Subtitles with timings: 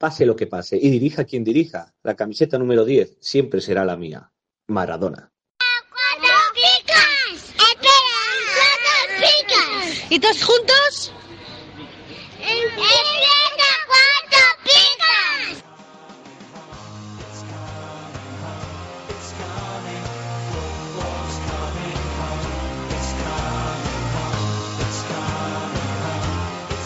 [0.00, 3.98] pase lo que pase, y dirija quien dirija, la camiseta número 10 siempre será la
[3.98, 4.32] mía,
[4.66, 5.30] Maradona.
[5.90, 7.50] ¡Cuatro picas!
[7.50, 8.20] ¡Espera!
[8.56, 10.10] ¡Cuatro picas!
[10.10, 11.12] ¿Y todos juntos?
[12.40, 15.64] ¡Empieza cuatro picas!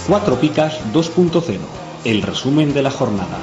[0.08, 3.40] Cuatro Picas 2.0, el resumen de la jornada.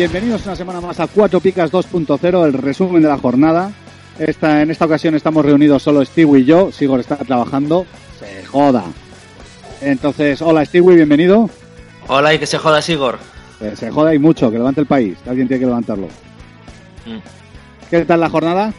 [0.00, 3.70] Bienvenidos una semana más a Cuatro Picas 2.0, el resumen de la jornada.
[4.18, 6.72] Esta, en esta ocasión estamos reunidos solo Stewie y yo.
[6.72, 7.84] Sigor está trabajando.
[8.18, 8.84] Se joda.
[9.82, 11.50] Entonces, hola Stewie, bienvenido.
[12.08, 13.18] Hola y que se joda Sigor.
[13.76, 15.18] Se joda y mucho, que levante el país.
[15.28, 16.06] Alguien tiene que levantarlo.
[17.04, 17.18] Mm.
[17.90, 18.72] ¿Qué tal la jornada?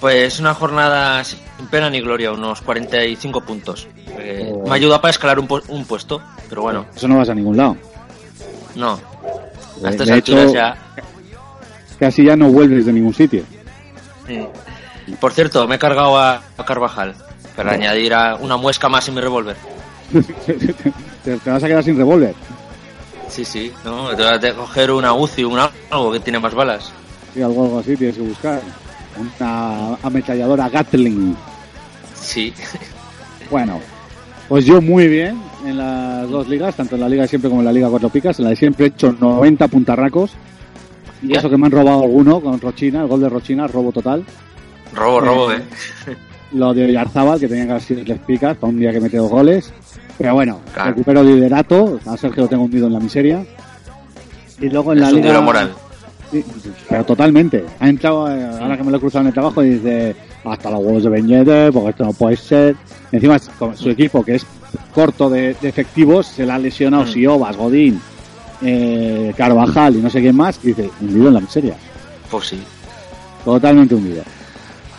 [0.00, 1.38] Pues una jornada sin
[1.70, 3.88] pena ni gloria, unos 45 puntos.
[4.18, 4.66] Eh, Oh.
[4.68, 7.56] Me ayuda para escalar un, pu- un puesto, pero bueno, Eso no vas a ningún
[7.58, 7.76] lado.
[8.74, 9.09] no.
[9.84, 10.76] A estas de alturas hecho, ya.
[11.98, 13.44] Casi ya no vuelves de ningún sitio.
[15.20, 17.14] Por cierto, me he cargado a, a Carvajal
[17.56, 19.56] para añadir a una muesca más en mi revólver.
[20.46, 22.34] te, te vas a quedar sin revólver.
[23.28, 26.92] Sí, sí, no, te vas a coger una UCI, un algo que tiene más balas.
[27.32, 28.60] Sí, algo, algo así tienes que buscar.
[29.16, 31.36] Una ametralladora Gatling.
[32.14, 32.52] Sí,
[33.50, 33.80] Bueno,
[34.50, 37.62] pues yo muy bien en las dos ligas, tanto en la liga de siempre como
[37.62, 38.38] en la liga cuatro picas.
[38.38, 40.32] En la de siempre he hecho 90 puntarracos.
[41.22, 44.24] Y eso que me han robado alguno con Rochina, el gol de Rochina, robo total.
[44.94, 45.62] robo, robo, eh.
[46.52, 49.18] Lo de Oyarzábal, que tenía que haber sido tres picas para un día que mete
[49.18, 49.72] dos goles.
[50.18, 50.90] Pero bueno, Claro.
[50.90, 52.00] recupero liderato.
[52.06, 53.44] A Sergio lo tengo hundido en la miseria.
[54.60, 55.40] Y luego en la Es un liga...
[55.40, 55.72] moral.
[56.32, 56.44] Sí,
[56.88, 57.64] pero totalmente.
[57.78, 60.70] Ha entrado, eh, ahora que me lo he cruzado en el trabajo, y dice, hasta
[60.70, 62.76] los huevos de Beñete, porque esto no puede ser.
[63.12, 64.46] Encima, con su equipo, que es
[64.94, 67.08] corto de, de efectivos, se le ha lesionado Mm.
[67.08, 68.00] Siobas, Godín,
[68.62, 71.74] eh, Carvajal y no sé quién más, y dice, hundido en la miseria.
[72.30, 72.60] Pues sí.
[73.44, 74.22] Totalmente hundido.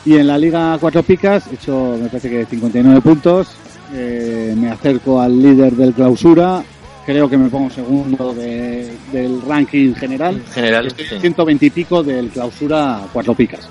[0.06, 3.47] Y en la Liga Cuatro Picas, he hecho, me parece que 59 puntos.
[3.94, 6.63] eh, me acerco al líder del clausura.
[7.06, 10.35] Creo que me pongo segundo de- del ranking general.
[10.35, 11.16] En general, Estoy sí.
[11.16, 13.68] en 120 y pico del clausura Cuatro Picas.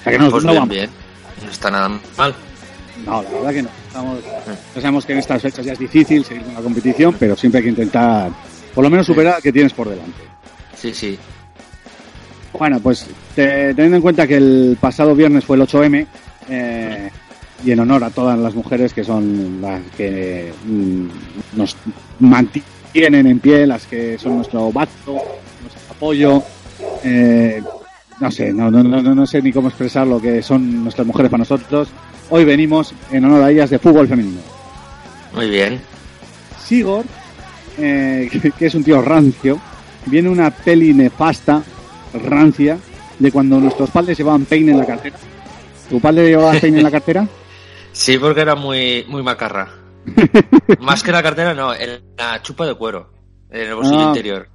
[0.00, 0.74] O sea que no, Pues no bien, vamos.
[0.74, 0.90] bien.
[1.44, 2.34] No está nada mal.
[3.06, 3.68] No, la verdad que no.
[3.86, 4.18] Estamos,
[4.74, 7.64] sabemos que en estas fechas ya es difícil seguir con la competición, pero siempre hay
[7.64, 8.30] que intentar,
[8.74, 10.20] por lo menos, superar al que tienes por delante.
[10.76, 11.18] Sí, sí.
[12.58, 16.06] Bueno, pues te- teniendo en cuenta que el pasado viernes fue el 8M,
[16.48, 17.10] eh,
[17.64, 21.06] y en honor a todas las mujeres que son las que mm,
[21.56, 21.76] nos
[22.20, 25.12] mantienen en pie, las que son nuestro bacto,
[25.60, 26.42] nuestro apoyo,
[27.04, 27.62] eh,
[28.20, 31.30] no sé, no, no, no, no sé ni cómo expresar lo que son nuestras mujeres
[31.30, 31.88] para nosotros.
[32.30, 34.40] Hoy venimos en honor a ellas de fútbol femenino.
[35.34, 35.80] Muy bien.
[36.62, 37.04] Sigor,
[37.78, 39.60] eh, que, que es un tío rancio,
[40.06, 41.62] viene una peli nefasta,
[42.24, 42.78] rancia,
[43.18, 45.16] de cuando nuestros padres llevaban peine en la cartera.
[45.88, 47.26] ¿Tu padre llevaba peine en la cartera?
[47.92, 49.68] Sí, porque era muy, muy macarra.
[50.80, 53.10] Más que la cartera, no, en la chupa de cuero.
[53.50, 54.08] En el bolsillo Ah.
[54.08, 54.48] interior.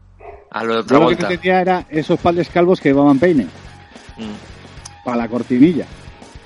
[0.53, 1.24] A lo de Yo lo que vuelta.
[1.28, 3.46] entendía era esos padres calvos que llevaban peine
[4.18, 5.86] Mm, para la cortinilla.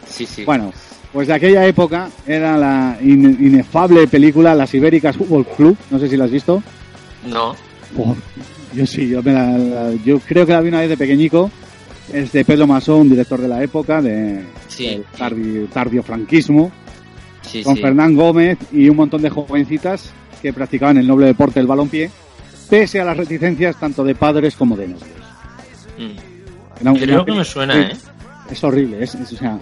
[0.07, 0.45] Sí, sí.
[0.45, 0.71] Bueno,
[1.11, 5.77] pues de aquella época era la in- inefable película Las Ibéricas Fútbol Club.
[5.91, 6.63] No sé si la has visto.
[7.25, 7.55] No.
[7.97, 8.15] Oh,
[8.73, 11.51] yo sí, yo, me la- la- yo creo que la vi una vez de pequeñico.
[12.13, 14.85] Es de Pedro Masón, director de la época, de, Sí.
[14.87, 16.71] del tardi- tardiofranquismo.
[17.41, 17.81] Sí, con sí.
[17.81, 22.09] Fernán Gómez y un montón de jovencitas que practicaban el noble deporte del balompié,
[22.69, 25.09] pese a las reticencias tanto de padres como de novios.
[25.97, 26.81] Mm.
[26.87, 27.97] Una Creo que me suena, sí, ¿eh?
[28.51, 29.57] Es horrible, es, es- o sea,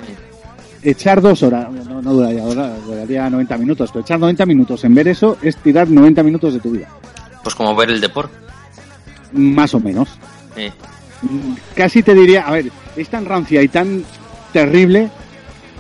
[0.84, 5.08] echar dos horas, no, no duraría, duraría 90 minutos, pero echar 90 minutos en ver
[5.08, 6.88] eso es tirar 90 minutos de tu vida,
[7.42, 8.36] Pues como ver el deporte.
[9.34, 10.10] más o menos.
[10.56, 10.72] Sí.
[11.76, 14.04] Casi te diría, a ver, es tan rancia y tan
[14.54, 15.10] terrible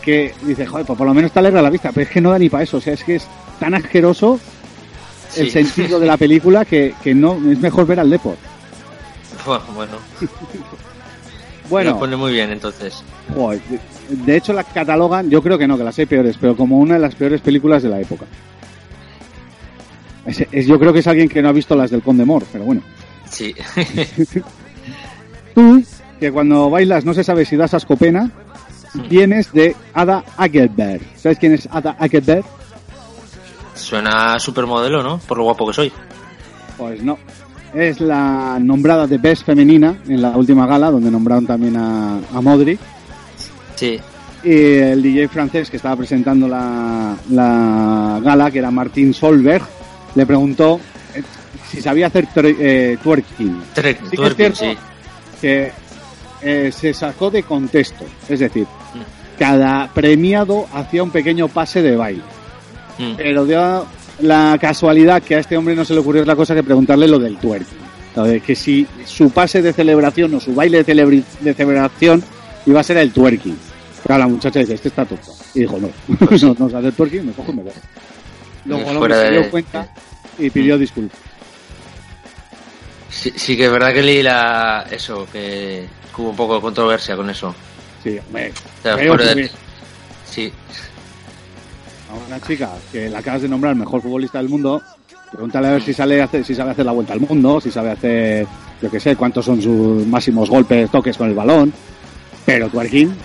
[0.01, 2.31] que dices, joder, pues por lo menos te alegra la vista, pero es que no
[2.31, 3.27] da ni para eso, o sea, es que es
[3.59, 4.39] tan asqueroso
[5.37, 8.35] el sentido de la película que, que no es mejor ver al Depor.
[9.75, 9.97] Bueno,
[11.69, 13.03] Bueno, lo pone muy bien entonces.
[13.33, 13.59] joder,
[14.09, 16.95] de, hecho la catalogan, yo creo que no, que las hay peores, pero como una
[16.95, 18.25] de las peores películas de la época.
[20.25, 22.43] Es- es- yo creo que es alguien que no ha visto las del Conde Mor,
[22.51, 22.81] pero bueno.
[23.29, 23.53] Sí.
[25.55, 25.83] Tú,
[26.19, 28.31] que cuando bailas no se sabe si das ascopena,
[29.09, 31.01] vienes de Ada Agerberg.
[31.17, 32.45] ¿Sabes quién es Ada Agerberg?
[33.75, 35.19] Suena supermodelo, ¿no?
[35.19, 35.91] Por lo guapo que soy.
[36.77, 37.17] Pues no.
[37.73, 42.41] Es la nombrada de Best femenina en la última gala, donde nombraron también a, a
[42.41, 42.79] Modric.
[43.75, 43.99] Sí.
[44.43, 49.63] Y el DJ francés que estaba presentando la, la gala, que era Martín Solberg,
[50.15, 50.79] le preguntó
[51.13, 51.21] eh,
[51.69, 53.61] si sabía hacer tre- eh, twerking.
[53.73, 54.77] Trek, Sí que es twerking, cierto sí.
[55.41, 55.71] que
[56.43, 58.05] eh, se sacó de contexto.
[58.29, 58.67] Es decir,
[59.37, 62.21] cada premiado hacía un pequeño pase de baile.
[62.97, 63.15] Mm.
[63.17, 63.85] Pero dio
[64.19, 67.19] la casualidad que a este hombre no se le ocurrió otra cosa que preguntarle lo
[67.19, 67.37] del
[68.23, 72.23] de que si su pase de celebración o su baile de, celebración
[72.65, 73.57] iba a ser el twerking.
[74.05, 75.33] Claro, la muchacha dice, este está tonto.
[75.53, 77.73] Y dijo, no, no, no se hace el twerking, me cojo y me voy.
[78.65, 79.89] Luego el hombre se dio cuenta
[80.39, 81.19] y pidió disculpas.
[83.09, 84.85] Sí, sí que es verdad que leí la...
[84.91, 85.85] eso, que
[86.17, 87.53] hubo un poco de controversia con eso.
[88.03, 89.51] Sí, hombre, O sea, creo fuera que de- ves
[90.29, 90.51] Sí,
[92.23, 94.81] a una chica que la acabas de nombrar mejor futbolista del mundo,
[95.31, 97.91] pregúntale a ver si sale hacer, si sabe hacer la vuelta al mundo, si sabe
[97.91, 98.47] hacer,
[98.81, 101.73] yo qué sé, cuántos son sus máximos golpes, toques con el balón.
[102.45, 103.15] Pero twerking.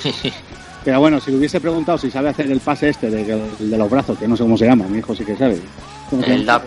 [0.84, 3.20] Pero bueno, si le hubiese preguntado si sabe hacer el pase este de,
[3.60, 5.58] el de los brazos, que no sé cómo se llama, mi hijo sí que sabe.
[6.08, 6.46] ¿Cómo se el?
[6.46, 6.62] DAP.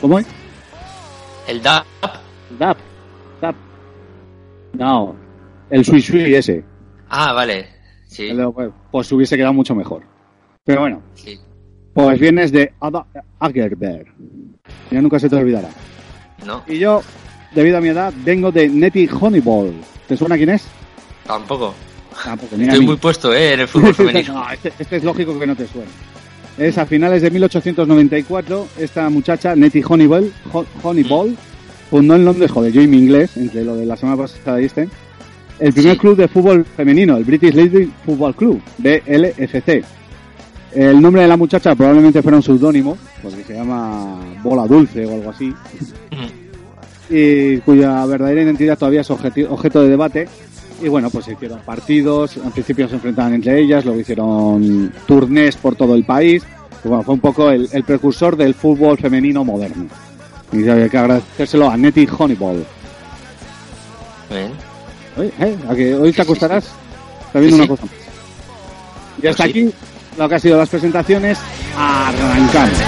[0.00, 0.26] ¿Cómo es?
[1.48, 1.84] El DAP.
[2.58, 2.78] Dap.
[3.40, 3.54] Dap.
[4.74, 5.16] No.
[5.70, 6.64] El sui sui ese.
[7.08, 7.66] Ah, vale.
[8.06, 10.02] Sí, de- Pues hubiese quedado mucho mejor.
[10.64, 11.38] Pero bueno, sí.
[11.92, 13.04] pues vienes de Ada
[13.38, 14.06] Agerberg.
[14.90, 15.68] Ya nunca se te olvidará.
[16.46, 17.02] No, Y yo,
[17.54, 19.74] debido a mi edad, vengo de Nettie Honeyball.
[20.08, 20.64] ¿Te suena quién es?
[21.26, 21.74] tampoco.
[22.22, 22.86] Tampoco, ni a Estoy mí.
[22.86, 23.54] muy puesto, ¿eh?
[23.54, 24.34] En el fútbol femenino.
[24.34, 25.88] No, este, este es lógico que no te suene.
[26.56, 31.36] Es a finales de 1894, esta muchacha, Nettie Honeyball, Ho- Honeyball
[31.90, 34.66] fundó en Londres, joder, yo y mi inglés, entre lo de la semana pasada y
[34.66, 34.88] este,
[35.58, 35.98] el primer Sí.
[35.98, 39.84] club de fútbol femenino, el British Lady Football Club, BLFC.
[40.74, 45.14] El nombre de la muchacha probablemente fuera un seudónimo, porque se llama Bola Dulce o
[45.14, 45.54] algo así,
[47.08, 50.28] y cuya verdadera identidad todavía es objeto de debate.
[50.82, 55.56] Y bueno, pues se hicieron partidos, al principio se enfrentaban entre ellas, luego hicieron turnés
[55.56, 56.42] por todo el país.
[56.84, 59.86] Y bueno, fue un poco el, el precursor del fútbol femenino moderno.
[60.52, 62.64] Y hay que agradecérselo a Nettie Honeyball.
[65.16, 65.56] Oye, ¿eh?
[65.68, 66.68] ¿A que hoy te acostarás
[67.32, 67.86] sabiendo Sí, una cosa.
[69.22, 69.50] Y hasta sí.
[69.50, 69.70] aquí
[70.16, 71.38] lo que ha sido las presentaciones.
[71.76, 72.78] Arrancamos.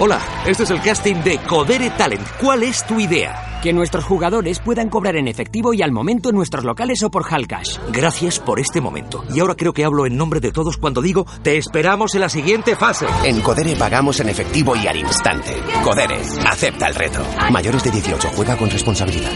[0.00, 2.22] Hola, este es el casting de Codere Talent.
[2.40, 3.47] ¿Cuál es tu idea?
[3.62, 7.24] Que nuestros jugadores puedan cobrar en efectivo y al momento en nuestros locales o por
[7.28, 7.78] Halcash.
[7.92, 9.24] Gracias por este momento.
[9.34, 12.28] Y ahora creo que hablo en nombre de todos cuando digo, te esperamos en la
[12.28, 13.06] siguiente fase.
[13.24, 15.50] En Codere pagamos en efectivo y al instante.
[15.82, 17.18] Codere, acepta el reto.
[17.50, 19.32] Mayores de 18, juega con responsabilidad.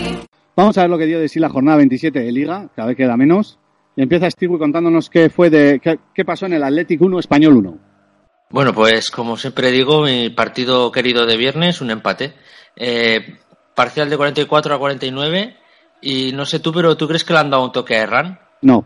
[0.55, 2.97] Vamos a ver lo que dio de sí la jornada 27 de Liga, cada vez
[2.97, 3.59] queda menos.
[3.97, 7.57] Y empieza Steve contándonos qué fue de qué, qué pasó en el Athletic 1 Español
[7.57, 7.79] 1.
[8.51, 12.35] Bueno, pues como siempre digo, mi partido querido de viernes, un empate.
[12.77, 13.39] Eh,
[13.75, 15.57] parcial de 44 a 49.
[16.01, 18.39] Y no sé tú, pero ¿tú crees que le han dado un toque a Erran?
[18.63, 18.85] No.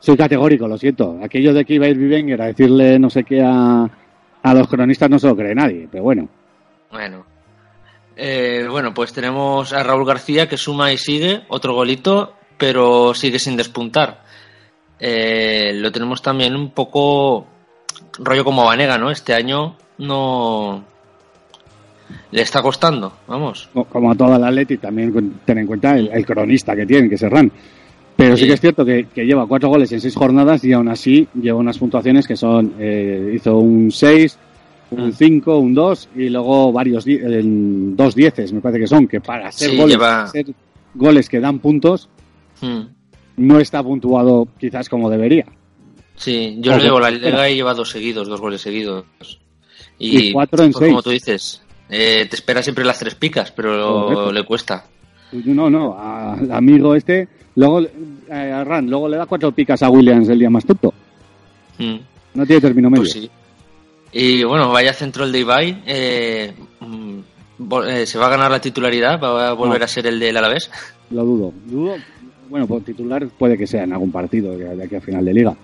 [0.00, 1.18] Soy categórico, lo siento.
[1.22, 3.88] Aquello de que iba a ir Wenger a decirle no sé qué a,
[4.42, 6.28] a los cronistas no se lo cree nadie, pero bueno.
[6.90, 7.24] Bueno.
[8.16, 13.38] Eh, bueno, pues tenemos a Raúl García que suma y sigue, otro golito, pero sigue
[13.38, 14.22] sin despuntar.
[14.98, 17.46] Eh, lo tenemos también un poco
[18.18, 19.10] rollo como Vanega, ¿no?
[19.10, 20.84] Este año no
[22.32, 23.68] le está costando, vamos.
[23.72, 27.08] Co- Como a toda la Athletic, también ten en cuenta el, el cronista que tienen,
[27.08, 27.50] que es Serrán.
[28.16, 28.48] Pero sí Sí.
[28.48, 31.58] que es cierto que, que lleva cuatro goles en seis jornadas y aún así lleva
[31.58, 34.38] unas puntuaciones que son, eh, hizo un 6,
[34.90, 35.12] un Mm.
[35.12, 39.50] 5, un 2 y luego varios, en dos dieces, me parece que son, que para
[39.50, 40.46] ser Sí, goles, lleva- ser
[40.94, 42.08] goles que dan puntos,
[42.60, 42.82] Hmm.
[43.38, 45.46] no está puntuado quizás como debería.
[46.16, 49.04] Sí, yo Ojo, leo la liga y lleva dos seguidos, dos goles seguidos.
[49.98, 50.90] Y cuatro en pues, seis.
[50.90, 51.61] Como tú dices,
[51.92, 54.32] eh, te espera siempre las tres picas, pero Correcto.
[54.32, 54.84] le cuesta.
[55.44, 59.88] No, no, al amigo este, luego, eh, a Ran, luego le da cuatro picas a
[59.90, 60.92] Williams el día más tonto.
[61.78, 61.96] Hmm.
[62.34, 63.02] No tiene término medio.
[63.02, 63.30] Pues sí.
[64.12, 65.82] Y bueno, vaya centro el de Ibai.
[65.86, 67.18] eh, mm,
[67.88, 69.20] eh, ¿Se va a ganar la titularidad?
[69.22, 69.84] ¿Va a volver No.
[69.84, 70.70] a ser el del Alavés?
[71.10, 71.52] Lo dudo.
[71.66, 71.94] Dudo,
[72.50, 75.32] bueno, por titular puede que sea en algún partido de de aquí a final de
[75.32, 75.54] liga.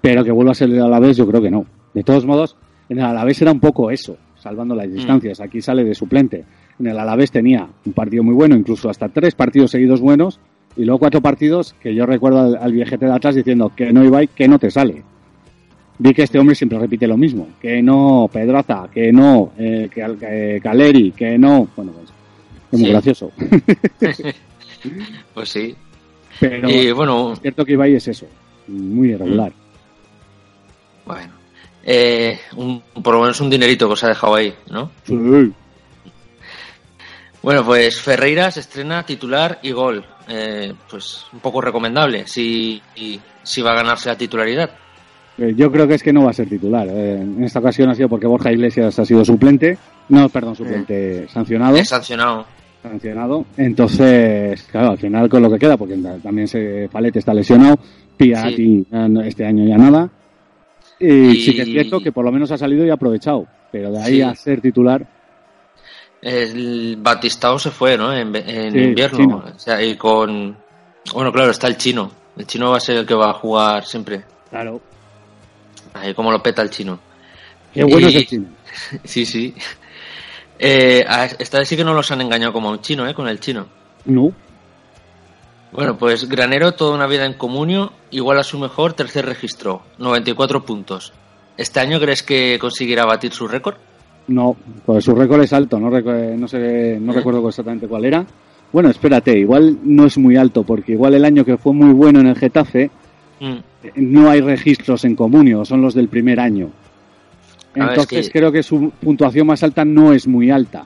[0.00, 1.66] Pero que vuelva a ser el Alavés, yo creo que no.
[1.94, 2.54] De todos modos,
[2.88, 5.40] en el Alavés era un poco eso, salvando las distancias.
[5.40, 6.44] Aquí sale de suplente.
[6.78, 10.40] En el Alavés tenía un partido muy bueno, incluso hasta tres partidos seguidos buenos,
[10.76, 14.04] y luego cuatro partidos que yo recuerdo al, al viejete de atrás diciendo que no
[14.04, 15.02] iba y que no te sale.
[15.98, 17.48] vi que este hombre siempre repite lo mismo.
[17.60, 21.68] Que no, Pedraza, que no, eh, que, Al- que Caleri, que no.
[21.76, 22.10] Bueno, pues
[22.72, 22.92] es muy Sí.
[22.92, 23.32] gracioso.
[25.34, 25.74] Pues sí.
[26.38, 28.26] Pero Y bueno, es cierto que Ibai es eso,
[28.68, 29.52] muy irregular.
[31.04, 31.32] bueno.
[31.84, 34.90] Eh, un- por lo menos un dinerito que os ha dejado ahí, ¿no?
[35.04, 35.14] Sí.
[37.42, 40.04] Bueno, pues Ferreira se estrena titular y gol.
[40.28, 42.80] Eh, pues un poco recomendable si,
[43.42, 44.70] si va a ganarse la titularidad.
[45.38, 46.86] Eh, Yo creo que es que no va a ser titular.
[46.88, 49.78] Eh, en esta ocasión ha sido porque Borja Iglesias ha sido suplente.
[50.10, 51.76] No, perdón, suplente sancionado.
[51.76, 52.46] Es sancionado.
[52.82, 53.44] sancionado.
[53.56, 57.78] Entonces, claro, al final con lo que queda, porque también se Palete está lesionado,
[58.16, 60.08] Piatti no- este año ya nada.
[61.00, 63.46] Y, Y- sí que es cierto que por lo menos ha salido y aprovechado.
[63.72, 64.22] Pero de ahí Sí.
[64.22, 65.06] a ser titular,
[66.22, 68.12] El Batistao se fue, ¿no?
[68.12, 69.44] En, en Sí, invierno.
[69.54, 70.54] O sea, y con.
[71.14, 72.10] Bueno, claro, está el chino.
[72.36, 74.22] El chino va a ser el que va a jugar siempre.
[74.50, 74.80] claro,
[75.94, 77.00] Ahí como lo peta el chino.
[77.72, 78.46] qué bueno Y- es el chino.
[79.04, 79.54] Sí, sí.
[80.58, 81.04] Eh,
[81.38, 83.14] esta vez sí que no los han engañado como un chino, ¿eh?
[83.14, 83.66] Con el chino.
[84.04, 84.30] No,
[85.72, 90.64] Bueno, pues Granero, toda una vida en comunio, igual a su mejor tercer registro, 94
[90.64, 91.12] puntos.
[91.56, 93.76] ¿Este año crees que conseguirá batir su récord?
[94.28, 97.16] no, pues su récord es alto, no, recu- no, sé, no ¿Eh?
[97.16, 98.24] recuerdo exactamente cuál era.
[98.72, 102.20] Bueno, espérate, igual no es muy alto, porque igual el año que fue muy bueno
[102.20, 102.90] en el Getafe,
[103.40, 106.66] Mm, eh, no hay registros en comunio, son los del primer año.
[107.74, 110.84] A ver, es Entonces que- creo que su puntuación más alta no es muy alta.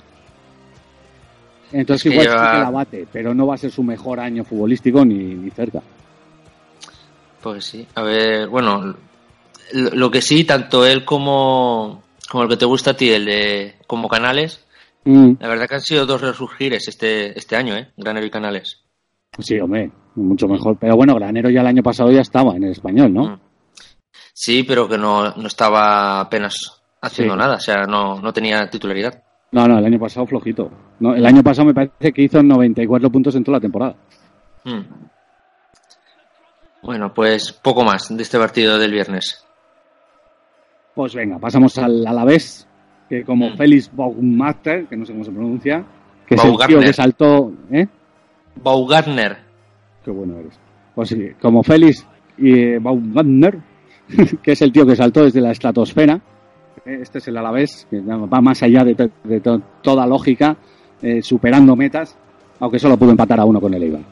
[1.75, 3.83] Entonces Es que igual sí lleva- que la bate, pero no va a ser su
[3.83, 5.83] mejor año futbolístico ni, ni cerca.
[7.43, 7.87] Pues sí.
[7.95, 8.95] A ver, bueno,
[9.73, 13.75] lo, que sí, tanto él como, como el que te gusta a ti, el de
[13.87, 14.61] como Canales,
[15.07, 17.90] Mm, la verdad que han sido dos resurgires este, este año, ¿eh?
[17.95, 18.81] Granero y Canales.
[19.38, 20.78] sí, hombre, mucho mejor.
[20.81, 23.25] Pero bueno, Granero ya el año pasado ya estaba en el español, ¿no?
[23.25, 23.40] Mm.
[24.33, 27.38] Sí, pero que no, no estaba apenas haciendo Sí.
[27.38, 29.23] nada, o sea, no, no tenía titularidad.
[29.54, 30.68] No, no, el año pasado flojito.
[30.99, 33.94] No, el año pasado me parece que hizo 94 puntos en toda la temporada.
[34.64, 34.80] Mm.
[36.82, 39.46] Bueno, pues poco más de este partido del viernes.
[40.94, 42.66] Pues venga, pasamos al Alavés,
[43.08, 43.56] que como Mm.
[43.56, 45.84] Félix Baumgartner, que no sé cómo se pronuncia,
[46.26, 47.87] que es el tío que saltó, ¿eh?
[48.56, 49.38] Baumgartner.
[50.04, 50.58] Qué bueno eres.
[50.96, 52.06] Pues sí, como Félix
[52.38, 53.58] y eh, Baumgartner,
[54.42, 56.20] que es el tío que saltó desde la estratosfera,
[56.85, 60.57] este es el Alavés, que va más allá de, to- de to- toda lógica,
[61.03, 62.17] eh, superando metas,
[62.61, 64.03] aunque solo pudo empatar a uno con el Eibar.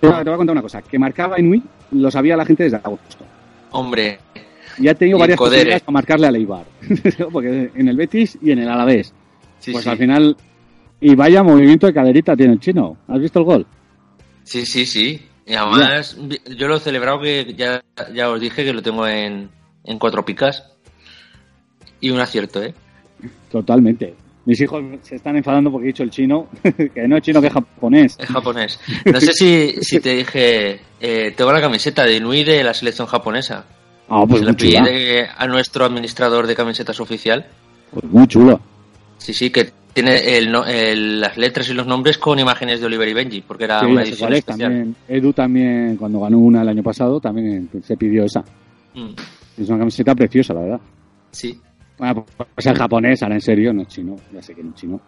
[0.00, 1.62] Te voy a contar una cosa, que marcaba Inui
[1.92, 3.24] lo sabía la gente desde agosto.
[3.72, 4.18] Hombre,
[4.78, 6.64] Y ha tenido varias posibilidades para marcarle al Eibar.
[7.32, 9.12] Porque en el Betis y en el Alavés.
[9.58, 9.90] sí, pues sí.
[9.90, 10.36] al final...
[11.02, 12.96] Y vaya movimiento de caderita tiene el chino.
[13.08, 13.66] ¿Has visto el gol?
[14.44, 15.20] Sí, sí, sí.
[15.50, 16.16] Y además,
[16.56, 17.82] yo lo he celebrado que ya,
[18.14, 19.50] ya os dije que lo tengo en,
[19.82, 20.62] en cuatro picas.
[22.00, 22.72] Y un acierto, ¿eh?
[23.50, 24.14] Totalmente.
[24.44, 26.46] Mis hijos se están enfadando porque he dicho el chino,
[26.94, 28.16] que no es chino, que es japonés.
[28.20, 28.78] Es japonés.
[29.06, 33.08] No sé si, si te dije, eh, tengo la camiseta de Inui de la selección
[33.08, 33.64] japonesa.
[34.08, 34.84] Ah, pues Se la muy chula.
[34.84, 37.44] pide a nuestro administrador de camisetas oficial.
[37.90, 38.60] Pues muy chula.
[39.18, 43.08] Sí, sí, que tiene el, el- las letras y los nombres con imágenes de Oliver
[43.08, 44.70] y Benji, porque era Sí, una edición es, especial.
[44.72, 44.96] también.
[45.08, 48.40] Edu también, cuando ganó una el año pasado, también se pidió esa.
[48.94, 49.10] Mm,
[49.58, 50.80] Es una camiseta preciosa, la verdad.
[51.32, 51.58] sí.
[51.98, 54.74] Bueno, pues el japonés, ahora en serio, no es chino, ya sé que no es
[54.76, 54.98] chino.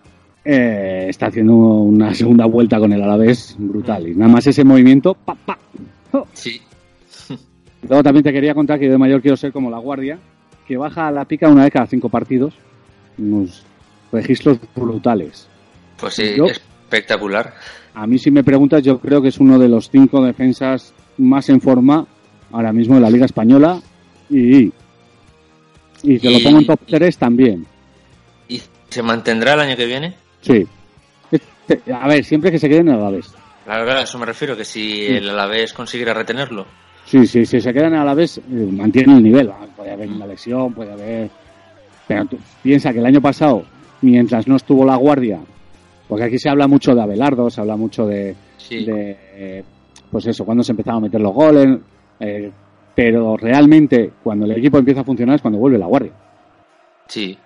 [0.45, 4.09] Eh, está haciendo una segunda vuelta con el Alavés brutal.
[4.09, 5.57] Y nada más ese movimiento, pa, pa.
[6.13, 6.27] ¡Oh!
[6.35, 6.61] Sí.
[7.89, 10.19] Luego también te quería contar que yo de mayor quiero ser como la guardia,
[10.69, 12.53] que baja a la pica una vez cada cinco partidos.
[13.17, 13.65] Unos
[14.13, 15.49] registros brutales.
[15.99, 17.55] Pues sí, Yo- espectacular.
[17.95, 21.49] A mí si me preguntas, yo creo que es uno de los cinco defensas más
[21.49, 22.07] en forma
[22.51, 23.81] ahora mismo de la Liga Española
[24.31, 24.73] y,
[26.03, 27.67] y te lo pongo en top 3 también.
[28.49, 30.15] ¿Y se mantendrá el año que viene?
[30.41, 30.67] Sí.
[31.31, 33.33] Este- a ver, siempre que se queden en el Alavés.
[33.65, 36.67] Claro, claro, a eso me refiero, que si el Alavés consiguiera retenerlo.
[37.05, 39.51] Sí, sí, si se quedan en el Alavés, eh, mantienen el nivel.
[39.51, 41.31] Ah, Puede haber una lesión, puede haber...
[42.09, 43.65] Pero tú piensa que el año pasado,
[44.03, 45.41] mientras no estuvo la guardia,
[46.09, 48.85] porque aquí se habla mucho de Abelardo, se habla mucho de, Sí.
[48.85, 49.65] de, eh,
[50.11, 51.79] pues eso, cuando se empezaban a meter los goles,
[52.21, 52.51] eh,
[52.95, 56.13] pero realmente cuando el equipo empieza a funcionar es cuando vuelve la guardia,
[57.07, 57.37] Sí,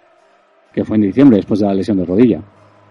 [0.73, 2.41] que fue en diciembre después de la lesión de rodilla.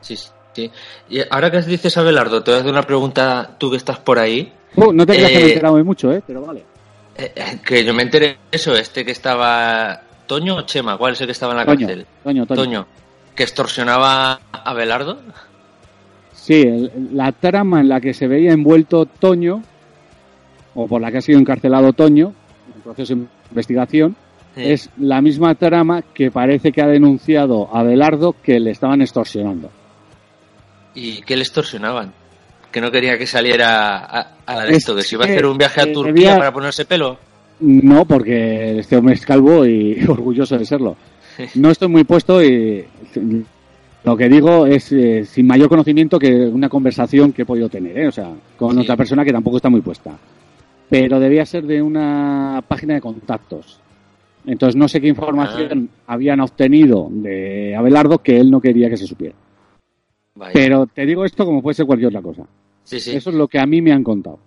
[0.02, 0.16] sí,
[0.54, 0.72] sí.
[1.10, 4.20] Y ahora que dices Abelardo, te voy a hacer una pregunta, tú que estás por
[4.20, 6.22] ahí, Uh, no te creas que me he Eh, enterado mucho, ¿eh?
[6.28, 6.64] pero vale.
[7.18, 7.32] eh,
[7.66, 10.02] que yo me enteré de eso, este que estaba...
[10.28, 10.98] ¿Toño o Chema?
[10.98, 12.06] ¿Cuál es el que estaba en la Toño, cárcel?
[12.26, 12.62] Toño, Toño.
[12.64, 12.88] Toño.
[13.36, 15.20] ¿Que extorsionaba a Abelardo?
[16.34, 19.62] Sí, el- la trama en la que se veía envuelto Toño,
[20.76, 22.34] o por la que ha sido encarcelado Toño,
[22.70, 24.16] en el proceso de investigación,
[24.56, 24.62] Sí.
[24.72, 29.70] es la misma trama que parece que ha denunciado a Belardo que le estaban extorsionando.
[30.94, 32.14] ¿Y qué le extorsionaban?
[32.72, 35.28] Que no quería que saliera a, a la de Es esto, que si iba a
[35.28, 37.18] hacer un viaje a eh, Turquía debía- para ponerse pelo.
[37.60, 40.96] No, porque este hombre es calvo y orgulloso de serlo.
[41.56, 42.86] No estoy muy puesto y
[44.04, 47.98] lo que digo es eh, sin mayor conocimiento que una conversación que he podido tener,
[47.98, 48.08] ¿eh?
[48.08, 48.80] o sea, con Sí.
[48.80, 50.18] otra persona que tampoco está muy puesta.
[50.90, 53.80] Pero debía ser de una página de contactos.
[54.46, 56.14] Entonces no sé qué información Ah.
[56.14, 59.34] habían obtenido de Abelardo que él no quería que se supiera.
[60.36, 60.52] Vaya.
[60.54, 62.44] Pero te digo esto como puede ser cualquier otra cosa.
[62.84, 63.16] sí, sí.
[63.16, 64.38] Eso es lo que a mí me han contado.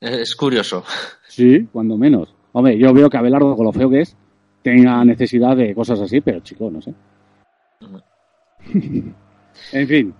[0.00, 0.84] Es curioso.
[1.26, 2.32] Sí, cuando menos.
[2.52, 4.16] Hombre, yo veo que Abelardo, con lo feo que es,
[4.64, 6.92] tenga necesidad de cosas así, pero chico, no sé.
[9.72, 10.14] en fin.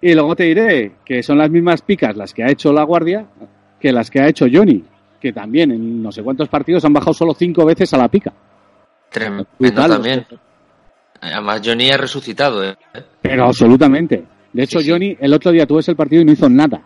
[0.00, 3.26] Y luego te diré que son las mismas picas las que ha hecho la Guardia
[3.78, 4.82] que las que ha hecho Johnny,
[5.20, 8.32] que también en no sé cuántos partidos han bajado solo cinco veces a la pica.
[9.10, 10.26] Tremendo Brutal, también.
[11.20, 12.74] Además, Johnny ha resucitado, ¿eh?
[13.20, 14.24] Pero absolutamente.
[14.52, 14.90] De hecho, Sí, sí.
[14.90, 16.80] Johnny, el otro día tú ves el partido y no hizo nada.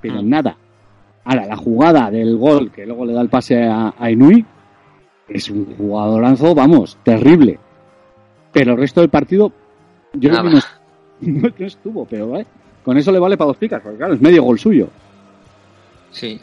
[0.00, 0.28] Pero Mm.
[0.28, 0.56] nada.
[1.24, 4.44] Ahora, la jugada del gol que luego le da el pase a, a Inui
[5.34, 7.58] es un jugadorazo, vamos, terrible.
[8.52, 9.52] Pero el resto del partido,
[10.14, 12.46] yo creo que no, no- no estuvo, pero ¿eh?
[12.84, 14.88] con eso le vale para dos picas, porque claro, es medio gol suyo.
[16.10, 16.38] Sí.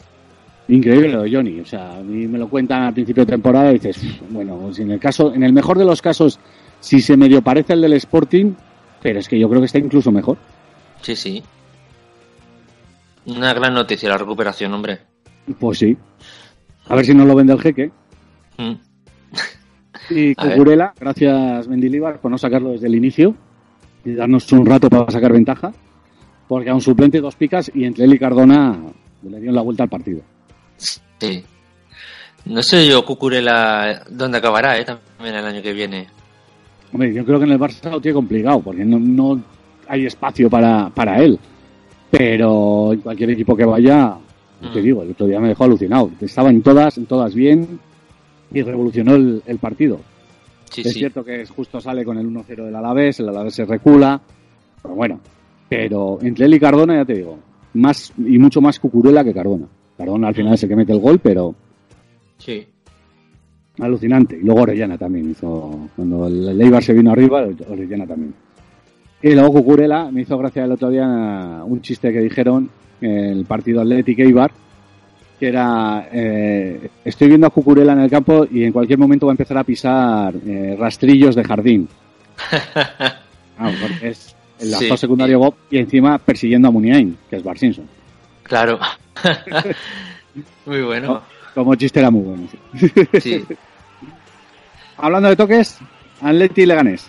[0.68, 3.70] Increíble lo de Johnny, o sea, a mí me lo cuentan al principio de temporada
[3.70, 6.38] y dices, "Uf, bueno, si en el caso, en el mejor de los casos,
[6.80, 8.52] si se medio parece al del Sporting,
[9.02, 10.36] pero es que yo creo que está incluso mejor.
[11.02, 11.42] Sí, sí.
[13.26, 14.98] Una gran noticia la recuperación, hombre.
[15.58, 15.96] Pues sí.
[16.88, 17.90] A ver si nos lo vende el jeque.
[18.60, 20.14] Mm.
[20.14, 20.52] Y A ver.
[20.56, 23.34] Cucurella, gracias Mendilibar por no sacarlo desde el inicio
[24.04, 25.72] y darnos un rato para sacar ventaja,
[26.48, 28.78] porque a un suplente dos picas y entre él y Cardona
[29.22, 30.22] le dieron la vuelta al partido.
[30.76, 31.44] Sí.
[32.46, 34.84] No sé yo, Cucurella, dónde acabará, ¿eh?
[34.86, 36.06] También el año que viene.
[36.92, 39.40] Hombre, yo creo que en el Barça lo tiene complicado, porque no, no
[39.86, 41.38] hay espacio para, para él.
[42.10, 44.16] Pero en cualquier equipo que vaya,
[44.72, 44.82] te Mm.
[44.82, 46.10] digo, el otro día me dejó alucinado.
[46.20, 47.78] Estaba en todas, en todas bien
[48.52, 50.00] y revolucionó el, el partido.
[50.70, 50.98] Sí, es sí.
[51.00, 54.20] cierto que justo sale con el 1-0 del Alavés, el Alavés se recula,
[54.82, 55.20] pero bueno.
[55.68, 57.38] Pero entre él y Cardona, ya te digo,
[57.74, 59.66] más y mucho más Cucurella que Cardona.
[59.96, 61.54] Cardona al final es el que mete el gol, pero
[62.38, 62.66] Sí.
[63.78, 64.36] alucinante.
[64.36, 68.34] Y luego Orellana también hizo, cuando el Eibar se vino arriba, Orellana también.
[69.22, 73.44] Y luego Cucurella me hizo gracia el otro día un chiste que dijeron en el
[73.44, 74.50] partido Atlético Eibar,
[75.40, 79.32] que era, eh, estoy viendo a Cucurella en el campo y en cualquier momento va
[79.32, 81.88] a empezar a pisar eh, rastrillos de jardín.
[83.62, 84.96] Ah, porque es el actor Sí.
[85.02, 87.86] secundario Bob y encima persiguiendo a Muniain, que es Bart Simpson.
[88.42, 88.78] Claro.
[90.64, 91.20] Muy bueno.
[91.54, 92.48] Como chiste era muy bueno.
[92.78, 93.20] sí.
[93.20, 93.44] Sí.
[94.96, 95.76] Hablando de toques,
[96.22, 97.06] Atleti y Leganés.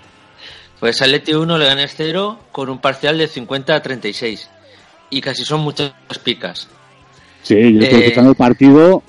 [0.82, 4.50] Pues Atleti 1 le gané 0 con un parcial de 50 a 36.
[5.10, 6.68] Y casi son muchas picas.
[7.44, 9.04] Sí, yo estoy Eh, escuchando el partido.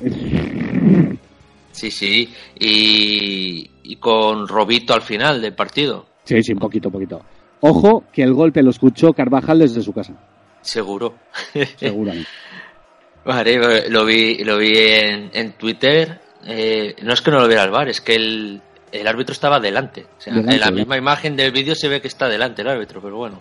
[1.72, 2.32] Sí, sí.
[2.58, 6.06] Y, y con Robito al final del partido.
[6.24, 7.20] Sí, sí, un poquito, poquito.
[7.60, 10.14] Ojo que el golpe lo escuchó Carvajal desde su casa,
[10.60, 11.14] Seguro.
[11.76, 12.28] seguramente.
[13.24, 16.20] Vale, lo vi, lo vi en, en Twitter.
[16.44, 19.60] Eh, no es que no lo viera al bar, es que el, el árbitro estaba
[19.60, 20.02] delante.
[20.18, 20.76] O sea, Delante, en la ¿no?
[20.76, 23.40] misma imagen del vídeo se ve que está delante el árbitro, pero bueno.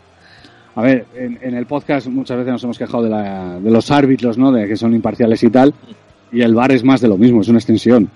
[0.76, 3.92] A ver, en, en el podcast muchas veces nos hemos quejado de, la- de los
[3.92, 4.52] árbitros, ¿no?
[4.52, 5.74] De que son imparciales y tal.
[6.32, 8.10] Y el VAR es más de lo mismo, es una extensión.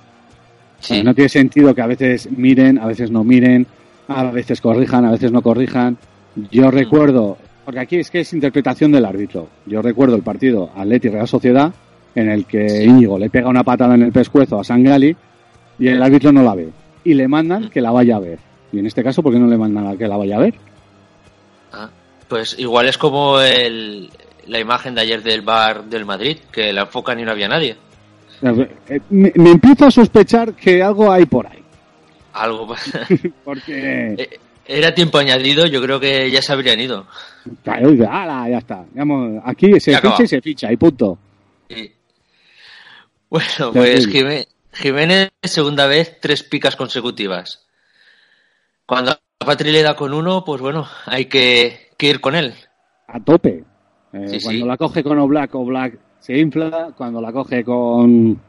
[0.79, 1.03] Sí.
[1.03, 3.65] No tiene sentido que a veces miren, a veces no miren,
[4.07, 5.97] a veces corrijan, a veces no corrijan.
[6.51, 9.47] Yo recuerdo, porque aquí es que es interpretación del árbitro.
[9.65, 11.73] Yo recuerdo el partido Atleti Real Sociedad
[12.13, 15.15] en el que Íñigo le pega una patada en el pescuezo a Sangali
[15.79, 16.69] y el árbitro no la ve.
[17.03, 18.39] Y le mandan que la vaya a ver.
[18.71, 20.53] Y en este caso, ¿por qué no le mandan a que la vaya a ver?
[22.27, 24.09] Pues igual es como el,
[24.47, 27.75] la imagen de ayer del bar del Madrid, que la enfocan y no había nadie.
[28.41, 31.63] Eh, Me, me empiezo a sospechar que algo hay por ahí.
[32.33, 32.75] Algo.
[33.45, 37.05] Porque, Eh, Era tiempo añadido, yo creo que ya se habrían ido.
[37.63, 38.83] claro, "Ala, ya está.
[38.91, 41.17] Digamos, aquí se Ya ficha y se ficha, y punto.
[41.69, 41.91] Sí.
[43.29, 47.65] Bueno, pues Jimé- Jiménez, segunda vez, tres picas consecutivas.
[48.85, 52.53] Cuando Patri le da con uno, pues bueno, hay que, que ir con él.
[53.07, 53.63] A tope.
[54.13, 54.45] Eh, Sí, sí.
[54.45, 56.91] cuando la coge con Oblak, Oblak se infla.
[56.95, 58.39] Cuando la coge con,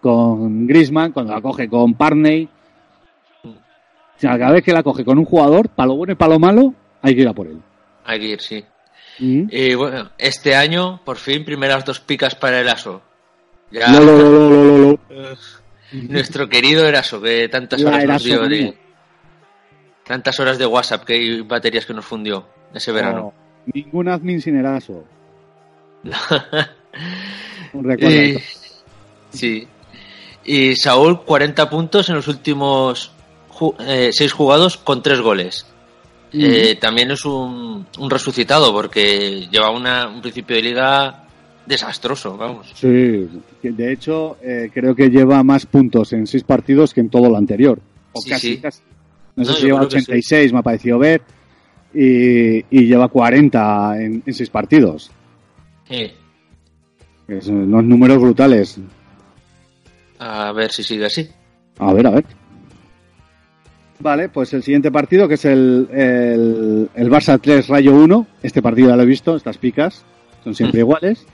[0.00, 2.48] con Grisman, cuando la coge con Parney.
[3.44, 6.34] O sea, cada vez que la coge con un jugador, para lo bueno y para
[6.34, 7.60] lo malo, hay que ir a por él.
[8.04, 8.64] hay que ir, sí.
[9.18, 9.48] Mm.
[9.50, 13.02] Y bueno, este año, por fin, primeras dos picas para el ASO.
[13.70, 13.88] Ya,
[15.92, 18.76] nuestro querido Eraso, que tantas horas nos dio de,
[20.04, 23.32] tantas horas de WhatsApp que hay baterías que nos fundió ese verano.
[23.66, 25.04] No, ningún admin sin Eraso.
[27.72, 28.38] Recuerda Y-
[29.32, 29.66] sí.
[30.44, 33.10] Y Saúl, 40 puntos en los últimos
[33.78, 35.66] 6 jugados con 3 goles.
[36.36, 41.24] Eh, también es un, un resucitado porque lleva una- un principio de liga
[41.64, 42.72] desastroso, vamos.
[42.74, 43.28] Sí,
[43.62, 47.36] de hecho eh, creo que lleva más puntos en seis partidos que en todo lo
[47.36, 47.78] anterior.
[48.12, 48.58] O Sí, casi, sí.
[48.58, 48.80] casi.
[49.36, 50.04] No sé si lleva creo que sí.
[50.10, 51.22] 86, me ha parecido ver.
[51.94, 55.10] Y, y lleva 40 en, en seis partidos.
[57.26, 58.78] Que son unos números brutales.
[60.18, 61.28] a ver si sigue así.
[61.78, 62.24] A ver, a ver.
[64.00, 68.26] Vale, pues el siguiente partido, que es el, el, el Barça 3 Rayo 1.
[68.42, 70.04] Este partido ya lo he visto, estas picas
[70.42, 71.26] son siempre iguales.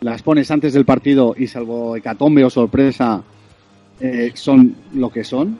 [0.00, 3.22] Las pones antes del partido y salvo hecatombe o sorpresa,
[4.00, 5.58] eh, son lo que son.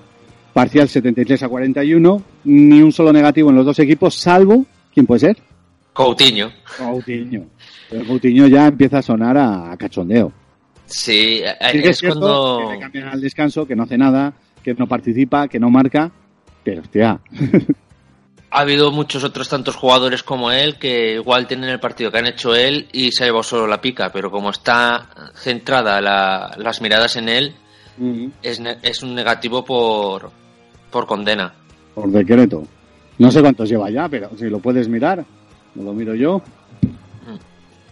[0.59, 2.23] Parcial 73 a 41.
[2.45, 5.37] Ni un solo negativo en los dos equipos, salvo, ¿quién puede ser?
[5.93, 6.51] Coutinho.
[6.77, 7.47] Coutinho.
[7.89, 10.33] Pero Coutinho ya empieza a sonar a, a cachondeo.
[10.87, 12.59] Sí, eh, es cierto cuando...
[12.69, 16.11] que le cambian al descanso, que no hace nada, que no participa, que no marca.
[16.65, 17.21] Pero, hostia,
[18.51, 22.27] Ha habido muchos otros tantos jugadores como él que igual tienen el partido que han
[22.27, 26.81] hecho él y se ha llevado solo la pica, pero como está centrada la- las
[26.81, 27.55] miradas en él,
[28.43, 30.31] es, es un negativo por,
[30.91, 31.53] por condena.
[31.95, 32.65] por decreto.
[33.19, 35.25] No sé cuántos lleva ya, pero si lo puedes mirar,
[35.75, 36.41] no lo miro yo.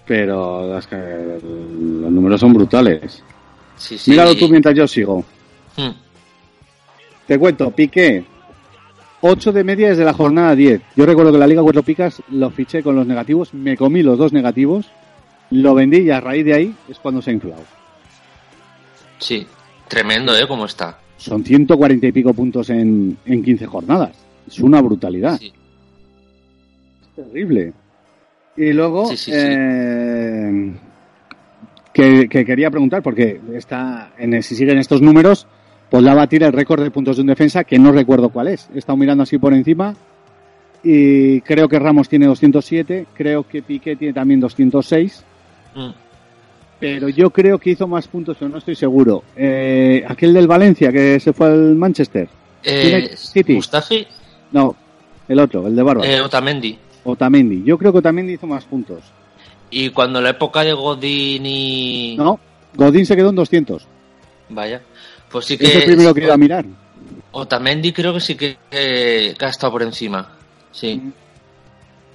[0.07, 3.23] Pero es que los números son brutales.
[3.77, 4.13] Sí, sí.
[4.13, 5.25] Míralo tú mientras yo sigo.
[5.77, 5.91] Hmm.
[7.27, 8.25] Te cuento, Piqué,
[9.21, 10.81] 8 de media desde la jornada 10.
[10.95, 14.17] Yo recuerdo que la Liga Cuatro Picas lo fiché con los negativos, me comí los
[14.17, 14.87] dos negativos,
[15.51, 17.65] lo vendí y a raíz de ahí es cuando se ha inflado.
[19.19, 19.47] Sí,
[19.89, 20.47] tremendo, ¿eh?
[20.47, 20.99] Cómo está.
[21.17, 24.13] Son 140 y pico puntos en, en 15 jornadas.
[24.47, 25.39] Es una brutalidad.
[25.39, 25.53] Sí.
[27.03, 27.73] Es terrible.
[28.57, 29.37] Y luego, Sí, sí, sí.
[29.39, 30.73] eh,
[31.93, 35.47] que, que quería preguntar, porque está en, si siguen estos números,
[35.91, 38.29] pues la va a tirar el récord de puntos de un defensa, que no recuerdo
[38.31, 38.69] cuál es.
[38.75, 39.95] He estado mirando así por encima
[40.83, 45.25] y creo que Ramos tiene 207, creo que Piqué tiene también 206,
[45.75, 45.91] Mm.
[46.79, 49.23] Pero yo creo que hizo más puntos, pero no estoy seguro.
[49.37, 52.29] Eh, aquel del Valencia que se fue al Manchester.
[52.63, 53.55] Eh, City.
[53.55, 54.07] Mustafi,
[54.53, 54.75] No,
[55.29, 56.07] el otro, el de Barba.
[56.07, 56.79] eh, Otamendi.
[57.05, 57.63] Otamendi.
[57.65, 59.03] Yo creo que Otamendi hizo más puntos.
[59.71, 62.17] Y cuando la época de Godín y...
[62.17, 62.39] No,
[62.75, 63.87] Godín se quedó en 200.
[64.51, 64.81] Vaya.
[65.31, 65.67] Pues sí que...
[65.67, 66.65] Es el primero que iba a mirar.
[67.33, 70.33] Otamendi creo que sí que, que ha estado por encima.
[70.73, 71.01] Sí.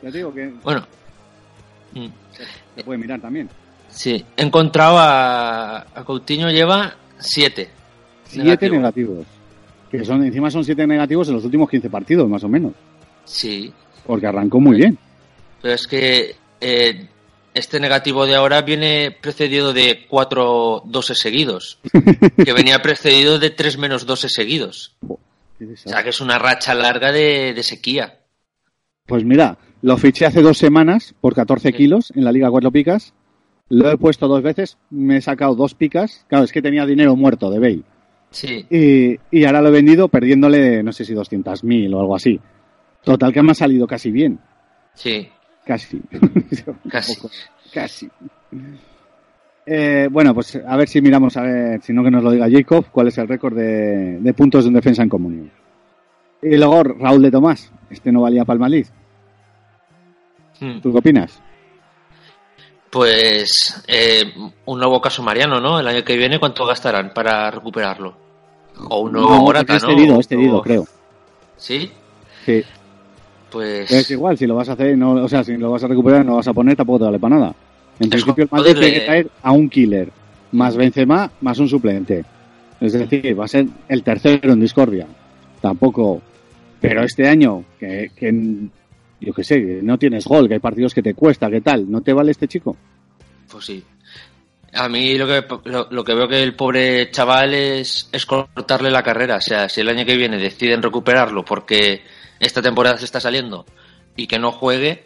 [0.02, 0.86] Ya te digo que Bueno.
[1.94, 2.08] Mm.
[2.76, 3.50] se puede mirar también.
[3.92, 4.26] Sí.
[4.36, 7.70] He encontrado a, a Coutinho lleva 7.
[8.24, 9.26] Siete negativos.
[9.90, 12.74] Que son, encima son siete negativos en los últimos 15 partidos, más o menos.
[13.26, 13.74] Sí.
[14.06, 14.98] Porque arrancó muy bien.
[15.62, 17.08] Pero es que eh,
[17.54, 21.80] este negativo de ahora viene precedido de 4 doses seguidos.
[22.44, 24.96] que venía precedido de 3 menos 12 seguidos.
[25.04, 25.20] O
[25.76, 28.20] sea que es una racha larga de, de sequía.
[29.06, 33.14] Pues mira, lo fiché hace dos semanas por 14 kilos en la Liga Cuatro Picas.
[33.72, 36.26] Lo he puesto dos veces, me he sacado dos picas.
[36.28, 37.84] Claro, es que tenía dinero muerto de Bale.
[38.30, 38.66] Sí.
[38.70, 42.38] Y, y ahora lo he vendido perdiéndole, no sé si 200.000 o algo así.
[43.02, 44.40] Total, que me ha salido casi bien.
[44.94, 45.26] Sí.
[45.66, 46.02] Casi.
[46.90, 47.16] Casi.
[47.16, 47.30] Poco.
[47.74, 48.10] Casi.
[49.66, 52.50] Eh, bueno, pues a ver si miramos, a ver, si no que nos lo diga
[52.52, 55.50] Jacob, cuál es el récord de, de puntos de un defensa en comunión.
[56.42, 57.72] Y luego Raúl de Tomás.
[57.90, 58.86] Este no valía para el Madrid.
[60.60, 60.82] Mm.
[60.82, 61.42] ¿Tú qué opinas?
[62.92, 64.34] Pues eh,
[64.66, 65.80] un nuevo caso Mariano, ¿no?
[65.80, 68.14] El año que viene, ¿cuánto gastarán para recuperarlo?
[68.90, 69.78] O un nuevo No, Morata, ¿no?
[69.78, 70.86] es cedido, es O- cedido, creo.
[71.58, 71.90] ¿Sí?
[72.46, 72.64] Sí.
[73.50, 73.90] Pues...
[73.92, 76.26] Es igual, si lo vas a hacer, no, o sea, si lo vas a recuperar,
[76.26, 77.56] no lo vas a poner, tampoco te vale para nada.
[78.00, 80.10] En Es principio, el Madrid tiene que traer a un killer,
[80.52, 82.26] más Benzema, más un suplente.
[82.80, 85.06] Es decir, va a ser el tercero en discordia.
[85.62, 86.22] Tampoco.
[86.80, 88.34] Pero este año, que, que
[89.22, 91.90] yo qué sé, no tienes gol, que hay partidos que te cuesta, ¿qué tal?
[91.90, 92.76] ¿No te vale este chico?
[93.50, 93.84] Pues sí.
[94.74, 98.90] A mí lo que, lo, lo que veo que el pobre chaval es, es cortarle
[98.90, 99.36] la carrera.
[99.36, 102.02] O sea, si el año que viene deciden recuperarlo porque
[102.40, 103.66] esta temporada se está saliendo
[104.16, 105.06] y que no juegue,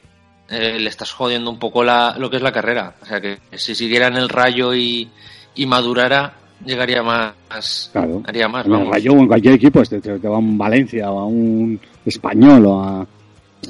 [0.50, 2.96] eh, le estás jodiendo un poco la, lo que es la carrera.
[3.02, 5.10] O sea, que si siguiera en el rayo y,
[5.56, 7.90] y madurara, llegaría más.
[7.92, 8.22] Claro.
[8.28, 8.92] Haría más, En el.
[8.92, 11.80] Rayo o en cualquier equipo, este, te, te va a un Valencia o a un
[12.06, 13.08] Español o a...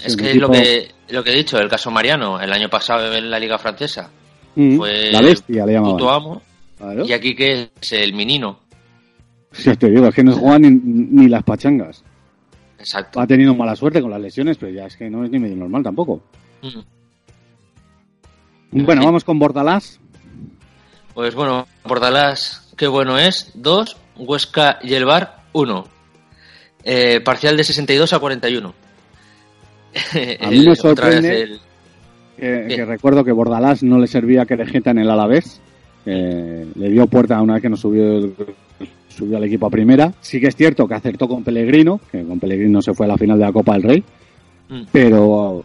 [0.04, 3.14] Es que equipo- lo que lo que he dicho, el caso Mariano, el año pasado
[3.14, 4.10] en la Liga Francesa,
[4.56, 5.98] Mm, fue la bestia le llamaban.
[5.98, 6.42] puto amo,
[6.78, 7.06] Claro.
[7.06, 8.60] y aquí que es el menino.
[9.52, 10.70] Sí, te digo, es que no juegan ni,
[11.24, 12.04] ni las pachangas.
[12.80, 13.20] Exacto.
[13.20, 15.56] Ha tenido mala suerte con las lesiones, pero ya es que no es ni medio
[15.56, 16.22] normal tampoco.
[16.62, 16.80] Mm.
[18.84, 19.06] Bueno, Sí.
[19.06, 20.00] vamos con Bordalás.
[21.14, 23.52] Pues bueno, Bordalás, qué bueno es.
[23.56, 25.86] 2, Huesca y el Bar, 1.
[26.84, 28.74] Eh, parcial de 62 a 41.
[30.42, 31.60] A mí me sorprende- el-
[32.38, 35.62] Que, que recuerdo que Bordalás no le servía Querejeta en el Alavés.
[36.04, 38.34] que le dio puerta una vez que nos subió, el-
[39.08, 40.12] subió al equipo a primera.
[40.22, 43.18] Sí que es cierto que acertó con Pellegrino, que con Pellegrino se fue a la
[43.18, 44.04] final de la Copa del Rey.
[44.70, 44.82] Mm.
[44.92, 45.64] Pero,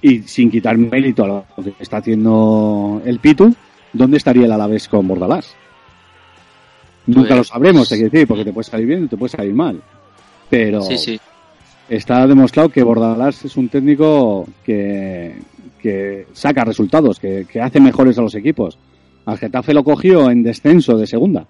[0.00, 3.52] y sin quitar mérito a lo que está haciendo el Pitu,
[3.92, 5.54] ¿dónde estaría el Alavés con Bordalás?
[7.06, 9.30] Nunca Pues- lo sabremos, te quiero decir, porque te puede salir bien y te puede
[9.30, 9.82] salir mal.
[10.48, 11.20] Pero Sí, sí.
[11.96, 15.36] Está demostrado que Bordalás es un técnico que,
[15.80, 18.78] que saca resultados, que, que hace mejores a los equipos.
[19.26, 21.46] Al Getafe lo cogió en descenso de segunda,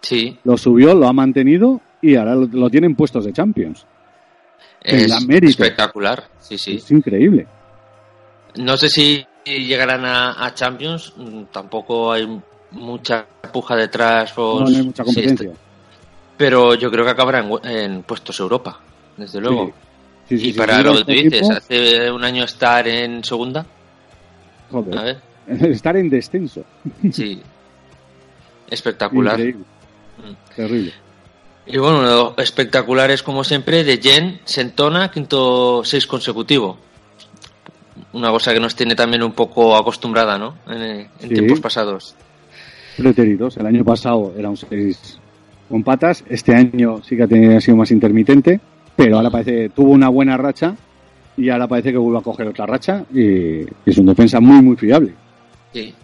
[0.00, 3.84] Sí, lo subió, lo ha mantenido y ahora lo, lo tiene en puestos de Champions.
[4.80, 6.24] es espectacular.
[6.38, 6.76] Sí, sí.
[6.76, 7.46] Es increíble.
[8.56, 11.12] No sé si llegarán a, a Champions,
[11.52, 12.26] tampoco hay
[12.70, 14.32] mucha puja detrás.
[14.32, 15.48] pues, no, no hay mucha sí, competencia.
[15.50, 15.60] este-
[16.36, 18.78] pero yo creo que acabará en, en puestos Europa,
[19.18, 19.72] desde luego.
[20.28, 23.64] Sí, sí, y para lo que este dices, hace un año estar en segunda,
[24.70, 25.18] joder, a ver,
[25.70, 26.64] estar en descenso.
[27.12, 27.40] sí.
[28.70, 29.34] Espectacular.
[29.40, 29.64] Increíble.
[30.18, 30.54] Mm.
[30.56, 30.92] Terrible.
[31.66, 36.78] Y bueno, lo espectacular es como siempre de Jen Sentona, quinto seis consecutivo.
[38.12, 40.56] Una cosa que nos tiene también un poco acostumbrada, ¿no?
[40.66, 41.28] En, en Sí.
[41.28, 42.14] tiempos pasados.
[42.96, 43.56] Preteridos.
[43.58, 45.18] El año pasado era un 6
[45.68, 46.24] con patas.
[46.28, 48.60] Este año sí que ha tenido- ha sido más intermitente.
[48.98, 50.74] Pero ahora parece tuvo una buena racha.
[51.36, 53.04] Y ahora parece que vuelve a coger otra racha.
[53.14, 55.14] Y es un defensa muy, muy fiable.
[55.72, 55.94] Sí.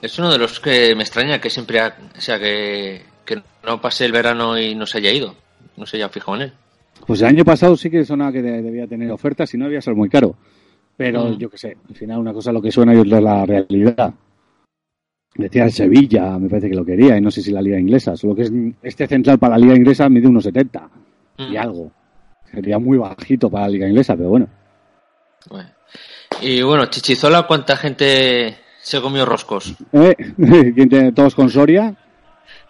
[0.00, 3.80] Es uno de los que me extraña que siempre, ha- o sea, que, que no
[3.82, 5.34] pase el verano y no se haya ido.
[5.76, 6.52] No se haya fijado en él.
[7.06, 9.82] Pues el año pasado sí que sonaba que de- debía tener ofertas y no debía
[9.82, 10.34] ser muy caro.
[10.96, 11.36] Pero Mm.
[11.38, 13.44] yo qué sé, al final una cosa es lo que suena y otra es la
[13.44, 14.14] realidad.
[15.34, 18.16] Decía el Sevilla, me parece que lo quería, y no sé si la liga inglesa.
[18.16, 18.52] Solo que es,
[18.82, 20.88] este central para la liga inglesa mide unos 70
[21.36, 21.52] Mm.
[21.52, 21.90] y algo.
[22.52, 24.48] Sería muy bajito para la liga inglesa, pero bueno.
[25.48, 25.70] Bueno.
[26.42, 29.74] Y bueno, Chichizola, ¿cuánta gente se comió roscos?
[29.92, 30.14] Eh,
[30.74, 31.94] ¿quién tiene todos con Soria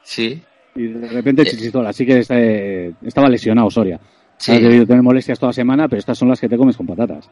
[0.03, 0.43] Sí.
[0.75, 1.47] y de repente Eh.
[1.47, 1.91] Chichizola.
[1.91, 3.99] Así que este- estaba lesionado Soria.
[4.39, 4.53] Sí.
[4.53, 7.29] Ha debido tener molestias toda semana, pero estas son las que te comes con patatas.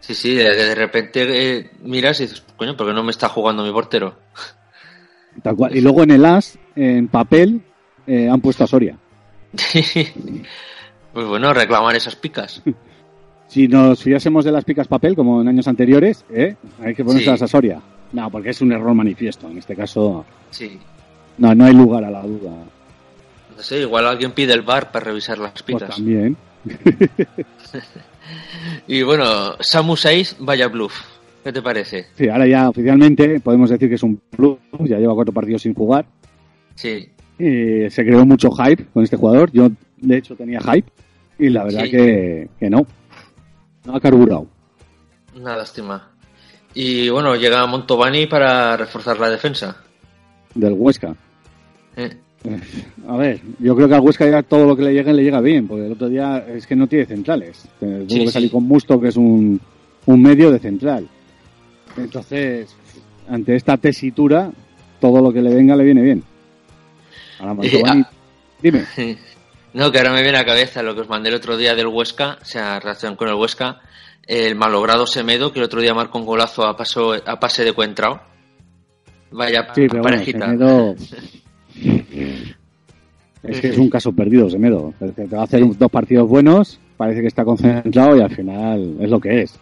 [0.00, 1.24] Sí, sí, de, de repente
[1.58, 4.16] eh, miras y dices, coño, ¿por qué no me está jugando mi portero?
[5.42, 5.76] Tal cual.
[5.76, 7.62] Y luego en el AS, en papel,
[8.06, 8.98] eh, han puesto a Soria.
[11.18, 12.62] pues bueno, reclamar esas picas.
[13.48, 16.54] Si nos fiásemos de las picas papel, como en años anteriores, ¿eh?
[16.82, 17.44] hay que ponerse Sí.
[17.44, 17.80] a Soria.
[18.12, 19.48] No, porque es un error manifiesto.
[19.48, 20.78] En este caso, Sí.
[21.38, 22.50] no, no hay lugar a la duda.
[23.56, 25.96] No sé, igual alguien pide el bar para revisar las Pues picas.
[25.96, 26.36] también.
[28.86, 30.94] y bueno, Samu 6, vaya bluff.
[31.42, 32.06] ¿Qué te parece?
[32.16, 34.58] Sí, ahora ya oficialmente podemos decir que es un plus.
[34.80, 36.04] Ya lleva cuatro partidos sin jugar.
[36.74, 37.08] Sí.
[37.38, 39.50] Eh, se creó mucho hype con este jugador.
[39.52, 40.90] Yo, de hecho, tenía hype.
[41.38, 41.90] Y la verdad Sí.
[41.90, 42.86] que, que no.
[43.84, 44.46] No ha carburado.
[45.36, 46.10] Una lástima.
[46.74, 49.76] Y bueno, llega Montovani para reforzar la defensa.
[50.54, 51.14] Del Huesca.
[51.96, 52.16] ¿eh?
[53.08, 55.40] A ver, yo creo que al Huesca ya todo lo que le llegue le llega
[55.40, 57.68] bien, porque el otro día es que no tiene centrales.
[57.80, 58.32] Tuvo Sí, que sí.
[58.32, 59.60] salir con Musto, que es un,
[60.06, 61.08] un medio de central.
[61.96, 62.74] Entonces,
[63.28, 64.50] ante esta tesitura,
[65.00, 66.22] todo lo que le venga le viene bien.
[67.40, 68.10] Ahora, Mantovani, Eh, ah.
[68.62, 68.84] dime.
[69.74, 71.74] No, que ahora me viene a la cabeza lo que os mandé el otro día
[71.74, 73.80] del Huesca, o sea, relación con el Huesca,
[74.26, 77.72] el malogrado Semedo, que el otro día marcó un golazo a, paso, a pase de
[77.72, 78.20] Cuentrao.
[79.30, 80.46] Vaya Sí, pero bueno, parejita.
[80.46, 80.94] Semedo...
[83.40, 84.92] Es que es un caso perdido, Semedo.
[85.14, 89.08] Te va a hacer dos partidos buenos, parece que está concentrado y al final es
[89.08, 89.54] lo que es.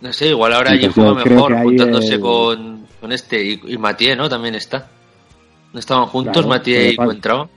[0.00, 3.76] No sé, igual ahora allí pues juega mejor, juntándose el- con, con este y, y
[3.76, 4.30] Matié, ¿no?
[4.30, 4.88] También está.
[5.74, 7.50] ¿No estaban juntos Claro, Matié y Cuentrao?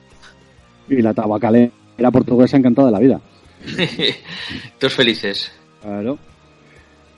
[0.89, 1.71] Y la tabacalera
[2.11, 3.21] portuguesa encantada de la vida.
[4.79, 5.51] Todos felices.
[5.81, 6.17] Claro.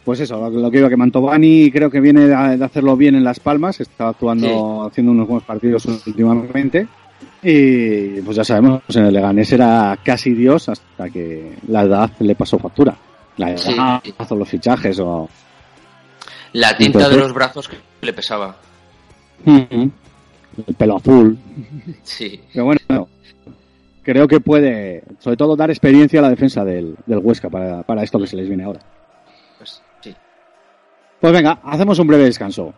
[0.04, 3.16] Pues eso, lo, lo que iba que Mantovani creo que viene de, de hacerlo bien
[3.16, 6.88] en Las Palmas, está actuando, haciendo unos buenos partidos últimamente.
[7.42, 12.36] Y pues ya sabemos, en el Leganés era casi Dios hasta que la edad le
[12.36, 12.96] pasó factura.
[13.38, 14.14] La edad Sí.
[14.30, 15.28] o los fichajes o...
[16.54, 18.56] La tinta Entonces- de los brazos que le pesaba.
[19.46, 19.92] El
[20.78, 21.38] pelo azul.
[22.04, 22.40] Sí.
[22.54, 23.08] Pero bueno,
[24.06, 28.04] creo que puede, sobre todo, dar experiencia a la defensa del, del Huesca para, para
[28.04, 28.80] esto que se les viene ahora.
[29.58, 30.16] Pues, sí.
[31.20, 32.74] Pues venga, hacemos un breve descanso.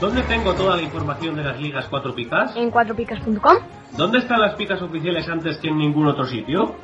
[0.00, 2.54] ¿Dónde tengo toda la información de las ligas 4 picas?
[2.54, 3.56] En cuatropicas.com.
[3.96, 6.76] ¿Dónde están las picas oficiales antes que en ningún otro sitio?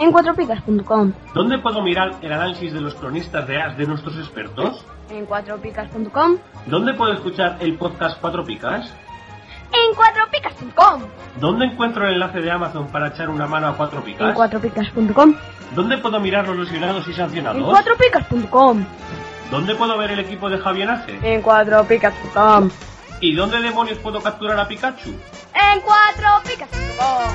[0.00, 1.12] En cuatropicas.com.
[1.32, 4.84] ¿Dónde puedo mirar el análisis de los cronistas de AS de nuestros expertos?
[5.10, 6.36] En cuatropicas.com.
[6.66, 8.92] ¿Dónde puedo escuchar el podcast 4 picas?
[9.72, 11.02] En cuatropicas.com.
[11.40, 14.34] ¿Dónde encuentro el enlace de Amazon para echar una mano a 4 En picas?
[14.34, 15.34] cuatropicas.com.
[15.74, 17.62] ¿Dónde puedo mirar los lesionados y En sancionados?
[17.70, 18.84] cuatropicas.com.
[19.50, 21.18] ¿Dónde puedo ver el equipo de Javier Ace?
[21.22, 22.70] En cuatropicas.com.
[23.20, 25.10] ¿Y dónde demonios puedo capturar a Pikachu?
[25.54, 27.34] En cuatropicas.com.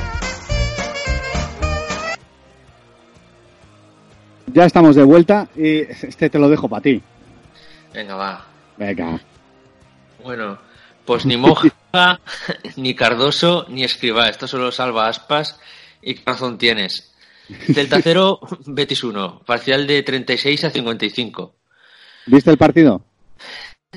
[4.48, 7.02] Ya estamos de vuelta y este te lo dejo para ti.
[7.96, 8.46] Venga, va.
[8.78, 9.20] Venga.
[10.24, 10.58] Bueno,
[11.06, 11.70] pues ni Moja,
[12.76, 14.28] ni Cardoso, ni Escribá.
[14.30, 15.60] Esto solo salva aspas
[16.02, 17.14] y qué razón tienes.
[17.74, 19.42] Celta 0, Betis 1.
[19.46, 21.56] Parcial de 36 a 55.
[22.28, 23.04] ¿Viste el partido?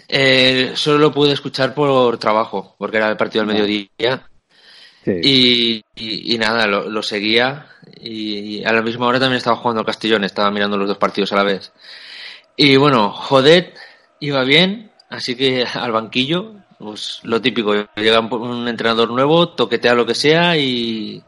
[0.06, 4.28] Eh, solo lo pude escuchar por trabajo, porque era el partido al mediodía.
[5.04, 5.12] Sí.
[5.22, 7.66] Y, y- y nada, lo, lo seguía.
[8.00, 11.32] Y a la misma hora también estaba jugando al Castellón, estaba mirando los dos partidos
[11.32, 11.72] a la vez.
[12.56, 13.74] Y bueno, Jodet
[14.20, 20.06] iba bien, así que al banquillo, pues lo típico, llega un- entrenador nuevo, toquetea lo
[20.06, 21.22] que sea y,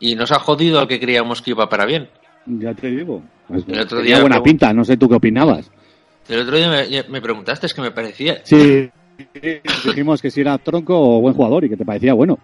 [0.00, 2.08] y nos ha jodido al que creíamos que iba para bien.
[2.46, 3.22] Ya te digo.
[3.48, 5.70] Pues, El otro día buena pinta, no sé tú qué opinabas.
[6.28, 8.88] El otro día me, me preguntaste, es que me parecía Sí,
[9.84, 12.38] dijimos que si era tronco o buen jugador y que te parecía bueno.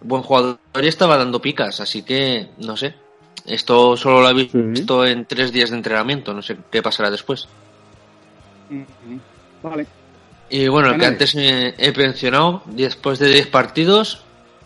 [0.00, 2.94] buen jugador y estaba dando picas, así que no sé.
[3.44, 7.46] Esto solo lo he visto en tres días de entrenamiento, no sé qué pasará después.
[9.62, 9.86] Vale.
[10.48, 14.22] Y bueno, el que antes he mencionado, después de 10 partidos,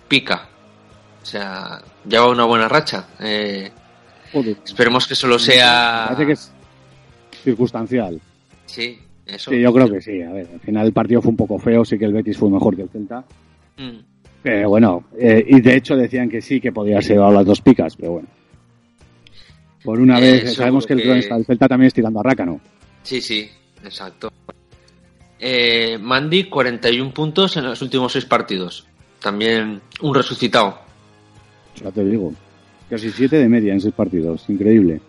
[0.08, 0.48] pica.
[1.22, 3.06] O sea, lleva una buena racha.
[3.20, 3.70] Eh,
[4.32, 4.56] Joder.
[4.64, 6.04] esperemos que solo sea...
[6.08, 6.52] Parece que es
[7.42, 8.20] circunstancial.
[8.66, 9.50] Sí, eso.
[9.50, 10.20] Sí, yo creo que sí.
[10.22, 12.50] A ver, al final el partido fue un poco feo, sí que el Betis fue
[12.50, 13.24] mejor que el Celta.
[13.78, 13.98] Mm,
[14.42, 17.60] Pero bueno, eh, y de hecho decían que sí, que podía ser a las dos
[17.62, 18.28] picas, pero bueno.
[19.84, 22.60] Por una Eh, vez, sabemos que el, que- el Celta también es tirando a Rácano.
[23.02, 23.48] Sí, sí,
[23.84, 24.32] exacto.
[25.38, 28.86] Eh, Mandy, 41 puntos en los últimos 6 partidos.
[29.20, 30.78] También un resucitado.
[31.82, 32.32] Ya te digo.
[32.88, 34.44] Casi siete de media en seis partidos.
[34.48, 35.00] Increíble.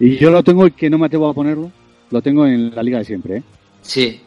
[0.00, 1.70] Y yo lo tengo que no me atrevo a ponerlo.
[2.10, 3.42] Lo tengo en la liga de siempre, ¿eh?
[3.82, 4.20] Sí.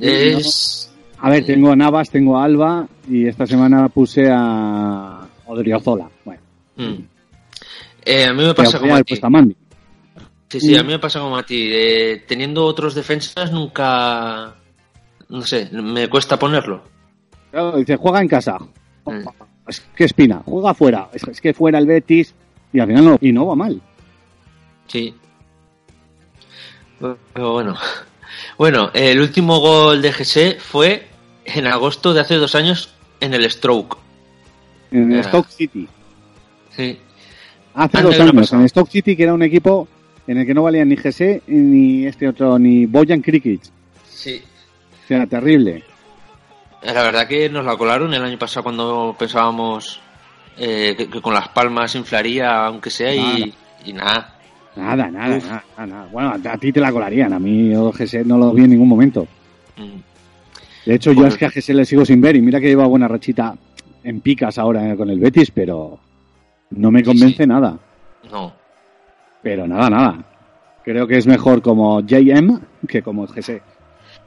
[0.00, 0.92] Es...
[1.20, 6.08] A ver, tengo a Navas, tengo a Alba y esta semana puse a Odriozola.
[6.24, 6.42] Bueno,
[6.76, 7.02] Mm.
[8.04, 9.04] Eh, a mí me pasa como a ti.
[9.08, 9.56] puesto a Mandy.
[10.50, 11.68] Sí, sí, a mí me pasa como a ti.
[11.70, 14.54] Eh, teniendo otros defensas nunca...
[15.28, 16.82] No sé, me cuesta ponerlo.
[17.50, 18.58] Claro, dice, juega en casa.
[19.66, 21.08] Es que espina, juega fuera.
[21.12, 22.34] Es, es que fuera el Betis
[22.72, 23.80] y al final no, y no va mal.
[24.86, 25.14] Sí.
[27.32, 27.76] Pero bueno.
[28.56, 31.06] Bueno, el último gol de GC fue
[31.44, 33.96] en agosto de hace dos años en el Stroke.
[34.90, 35.22] En Ah.
[35.22, 35.88] Stoke City.
[36.70, 36.98] Sí.
[37.74, 39.86] Hace dos ¿qué le ha años, en Stoke City, que era un equipo
[40.28, 43.62] en el que no valían ni GC ni este otro, ni Boyan Krikic.
[44.08, 44.40] Sí.
[45.04, 45.82] O sea, terrible.
[46.82, 50.00] La verdad que nos la colaron el año pasado cuando pensábamos
[50.56, 53.52] eh, que, que con las palmas inflaría, aunque sea, y,
[53.84, 54.34] y nada.
[54.76, 56.08] Nada, nada, nada.
[56.12, 58.70] Bueno, a, a ti te la colarían, a mí yo GC no lo vi en
[58.70, 59.26] ningún momento.
[59.76, 59.98] Mm.
[60.86, 62.68] De hecho, yo Pues- es que a GC le sigo sin ver y mira que
[62.68, 63.56] lleva buena rachita
[64.04, 65.98] en picas ahora con el Betis, pero
[66.70, 67.76] no me convence nada.
[68.30, 68.52] No.
[69.48, 70.18] Pero nada, nada.
[70.84, 73.62] Creo que es mejor como JM que como GC.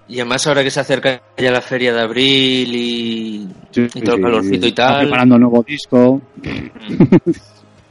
[0.08, 4.16] Y además ahora que se acerca ya la feria de abril y, Sí, y todo
[4.16, 6.20] el calorcito y tal, preparando un nuevo disco.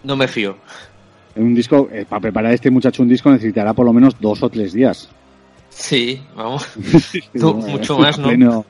[0.02, 0.56] no me fío.
[1.36, 4.48] Un disco, eh, para preparar este muchacho un disco necesitará por lo menos dos o
[4.48, 5.08] tres días.
[5.68, 6.66] Sí, vamos.
[7.38, 8.28] Tú, mucho más, a ¿no?
[8.28, 8.64] pleno-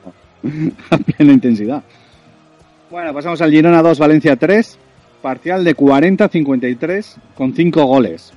[0.91, 1.81] a plena intensidad.
[2.91, 4.77] Bueno, pasamos al Girona 2, Valencia 3.
[5.23, 8.31] Parcial de 40-53 con 5 goles.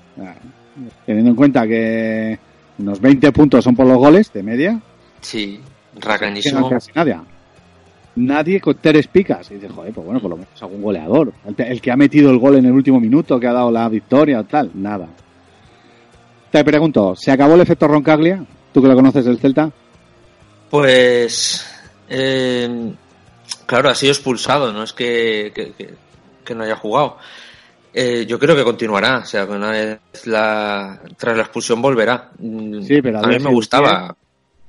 [1.07, 2.39] Teniendo en cuenta que
[2.79, 4.81] unos 20 puntos son por los goles de media.
[5.21, 5.61] Sí,
[6.01, 6.69] racanísimo.
[6.69, 7.17] casi nadie.
[8.17, 9.51] Nadie con tres picas.
[9.51, 11.33] Y dice, joder, pues bueno, por lo menos algún goleador.
[11.47, 13.89] El, el que ha metido el gol en el último minuto, que ha dado la
[13.89, 14.71] victoria o tal.
[14.75, 15.09] Nada.
[16.51, 18.45] Te pregunto, ¿se acabó el efecto Roncaglia?
[18.73, 19.71] ¿Tú que lo conoces del Celta?
[20.71, 21.65] Pues,
[22.09, 22.93] eh,
[23.67, 25.95] claro, ha sido expulsado, no es que, que, que-
[26.45, 27.17] que no haya jugado.
[27.95, 32.31] Eh, yo creo que continuará, o sea, que una vez la, tras la expulsión volverá.
[32.39, 34.17] Mm, Sí, pero a a mí me gustaba.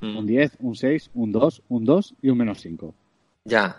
[0.01, 0.17] Mm.
[0.17, 2.93] Un 10, un 6, un 2, un 2 y un menos 5.
[3.45, 3.77] Ya.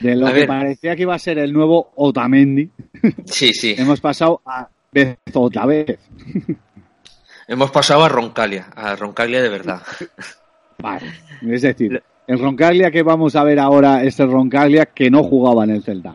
[0.00, 0.48] De lo A que ver.
[0.48, 2.68] parecía que iba a ser el nuevo Otamendi,
[3.24, 3.74] Sí, sí.
[3.78, 5.98] hemos pasado a vez otra vez.
[7.46, 9.82] Hemos pasado a Roncalia, a Roncalia de verdad.
[10.78, 11.06] Vale.
[11.42, 15.64] Es decir, el Roncaglia que vamos a ver ahora es el Roncaglia que no jugaba
[15.64, 16.14] en el Celta.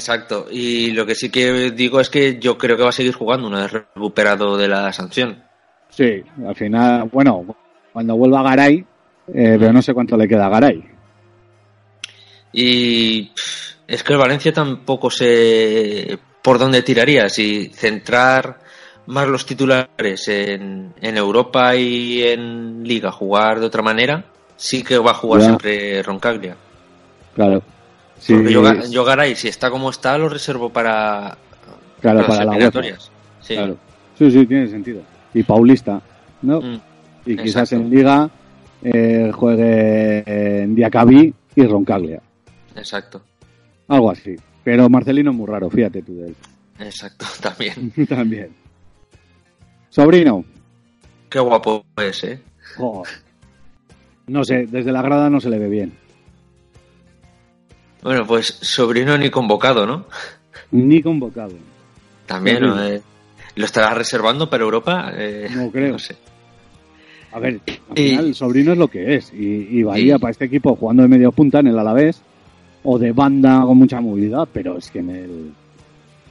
[0.00, 0.46] Exacto.
[0.50, 3.46] Y lo que sí que digo es que yo creo que va a seguir jugando
[3.46, 5.44] una vez recuperado de la sanción.
[5.90, 7.44] Sí, al final, bueno,
[7.92, 8.78] cuando vuelva Garay,
[9.34, 10.82] eh, pero no sé cuánto le queda a Garay.
[12.52, 13.30] Y
[13.86, 17.28] es que el Valencia tampoco sé por dónde tiraría.
[17.28, 18.58] Si centrar
[19.06, 24.24] más los titulares en, en Europa y en Liga, jugar de otra manera,
[24.56, 25.46] sí que va a jugar Ya.
[25.46, 26.56] siempre Roncaglia.
[27.34, 27.62] Claro.
[28.20, 31.36] Sí, Porque yo, yo Garay, si está como está, lo reservo para,
[32.00, 33.10] Claro, las para la eliminatorias.
[33.40, 33.54] Sí.
[33.54, 33.76] Claro.
[34.16, 35.02] Sí, sí, tiene sentido.
[35.32, 36.00] Y Paulista,
[36.42, 36.60] ¿no?
[36.60, 36.80] Mm,
[37.26, 38.30] y quizás en Liga
[38.82, 42.20] eh, juegue en Diacabí y Roncaglia.
[42.76, 43.22] Exacto,
[43.88, 44.36] Algo así.
[44.62, 46.36] Pero Marcelino es muy raro, fíjate tú de él.
[46.78, 47.92] exacto, también.
[48.08, 48.50] También.
[49.88, 50.44] Sobrino.
[51.28, 52.40] Qué guapo es, ¿eh?
[54.26, 55.92] No sé, desde la grada no se le ve bien.
[58.02, 60.06] Bueno, pues sobrino ni convocado, ¿no?
[60.70, 61.52] Ni convocado.
[62.26, 62.64] También.
[62.78, 63.00] Eh,
[63.56, 65.12] ¿Lo estará reservando para Europa?
[65.14, 65.92] Eh, No creo.
[65.92, 66.16] No sé.
[67.32, 69.32] A ver, al Y- el sobrino es lo que es.
[69.32, 72.20] Y, y valía para este equipo jugando de medio punta en el Alavés
[72.82, 75.52] o de banda con mucha movilidad, pero es que en el,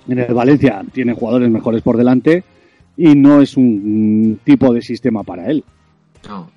[0.10, 2.44] en el Valencia tiene jugadores mejores por delante
[2.98, 5.64] y no es un tipo de sistema para él.
[6.28, 6.50] No.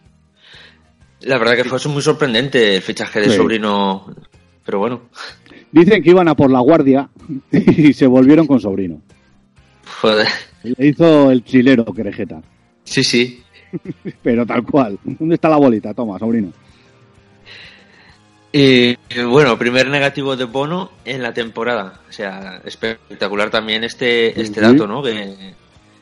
[1.21, 3.37] La verdad que fue muy sorprendente el fichaje de Sí.
[3.37, 4.07] sobrino.
[4.65, 5.03] Pero bueno,
[5.73, 7.09] Dicen que iban a por la guardia
[7.51, 9.01] y se volvieron con sobrino.
[10.01, 10.27] joder.
[10.63, 12.41] Le hizo el chilero Querejeta,
[12.85, 13.43] Sí, sí.
[14.23, 14.99] pero tal cual.
[15.03, 15.95] ¿Dónde está la bolita?
[15.95, 16.53] Toma, sobrino.
[18.53, 18.95] Y
[19.25, 22.01] bueno, primer negativo de Bono en la temporada.
[22.09, 24.67] O sea, espectacular también este, este Sí.
[24.67, 25.03] dato, ¿no?
[25.03, 25.55] Que,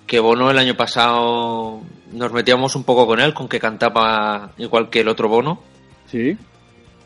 [0.07, 1.81] que Bono el año pasado
[2.13, 5.63] nos metíamos un poco con él, con que cantaba igual que el otro Bono.
[6.11, 6.37] Sí.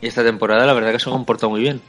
[0.01, 1.80] Y esta temporada la verdad que se ha comportado muy bien.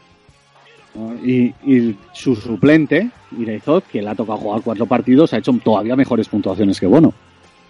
[1.23, 5.95] Y, y su suplente, Ireizot, que le ha tocado jugar cuatro partidos, ha hecho todavía
[5.95, 7.13] mejores puntuaciones que Bono.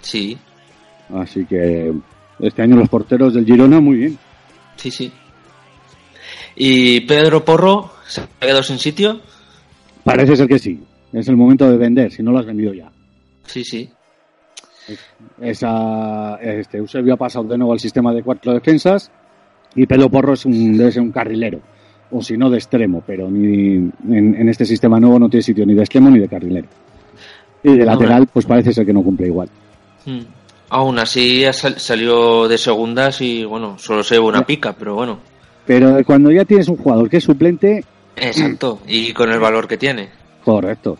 [0.01, 0.38] Sí,
[1.13, 1.93] Así que
[2.39, 4.17] este año los porteros del Girona muy bien.
[4.75, 5.11] sí, sí.
[6.55, 9.19] Y Pedro Porro se ha quedado sin sitio.
[10.03, 10.81] Parece ser que sí.
[11.11, 12.89] Es el momento de vender, si no lo has vendido ya.
[13.45, 13.89] Sí, sí.
[15.41, 19.11] Esa, este Eusebio ha pasado de nuevo al sistema de cuatro defensas
[19.76, 21.59] y Pelo Porro es un, debe ser un carrilero.
[22.11, 23.91] O si no, de extremo, pero ni, en,
[24.36, 26.67] en este sistema nuevo no tiene sitio ni de extremo ni de carrilero.
[27.63, 29.49] Y de lateral, pues parece ser que no cumple igual.
[30.05, 30.21] Mm.
[30.69, 35.19] Aún así salió de segundas y bueno, solo se lleva una pica, pero bueno.
[35.65, 37.84] Pero cuando ya tienes un jugador que es suplente,
[38.15, 38.80] Exacto.
[38.88, 40.09] Y con el valor que tiene.
[40.43, 40.97] Correcto.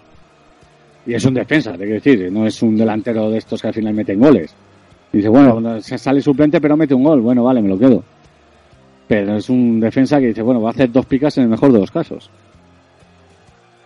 [1.05, 3.73] Y es un defensa, te quiero decir, no es un delantero de estos que al
[3.73, 4.53] final meten goles.
[5.13, 8.03] Y dice, bueno, sale suplente pero mete un gol, bueno, vale, me lo quedo.
[9.08, 11.72] Pero es un defensa que dice, bueno, va a hacer dos picas en el mejor
[11.72, 12.30] de los casos.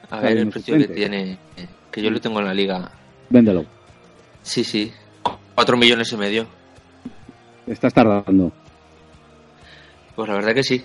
[0.10, 1.38] A ver el precio que tiene,
[1.92, 2.92] que yo lo tengo en la liga.
[3.30, 3.66] Véndelo.
[4.42, 4.92] Sí, sí.
[5.54, 6.48] Cuatro millones y medio.
[7.68, 8.52] Estás tardando.
[10.16, 10.84] Pues la verdad que sí.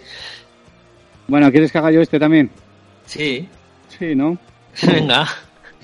[1.29, 2.51] Bueno, ¿quieres que haga yo este también?
[3.07, 3.49] Sí.
[3.89, 4.37] Sí, ¿no?
[4.87, 5.27] Venga.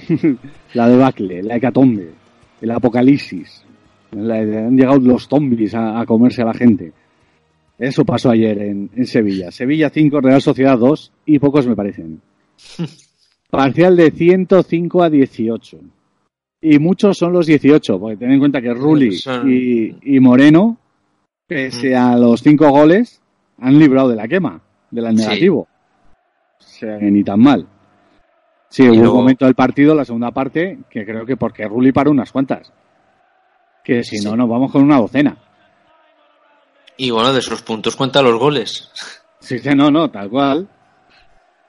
[0.75, 2.11] la debacle, la hecatombe,
[2.61, 3.65] el apocalipsis.
[4.11, 6.93] La- han llegado los zombies a, a comerse a la gente.
[7.81, 9.51] Eso pasó ayer en, en Sevilla.
[9.51, 12.21] Sevilla 5, Real Sociedad 2 y pocos me parecen.
[13.51, 15.79] Parcial de 105 a 18.
[16.63, 20.77] Y muchos son los 18, porque ten en cuenta que Rulli y, y Moreno,
[21.47, 23.21] pese a los cinco goles,
[23.59, 24.61] han librado de la quema,
[24.91, 25.15] del Sí.
[25.25, 25.61] negativo.
[25.61, 27.67] O sea, que ni tan mal.
[28.69, 31.93] Sí, hubo luego- un momento del partido, la segunda parte, que creo que porque Rulli
[31.93, 32.71] paró unas cuantas.
[33.83, 35.37] Que si no, nos vamos con una docena.
[37.03, 38.91] Y bueno, de esos puntos cuenta los goles.
[39.41, 40.69] Sí, sí, no, no, tal cual.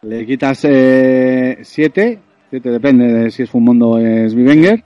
[0.01, 2.19] Le quitas eh, siete,
[2.49, 4.83] siete depende de si es Fumondo o es Vivenger,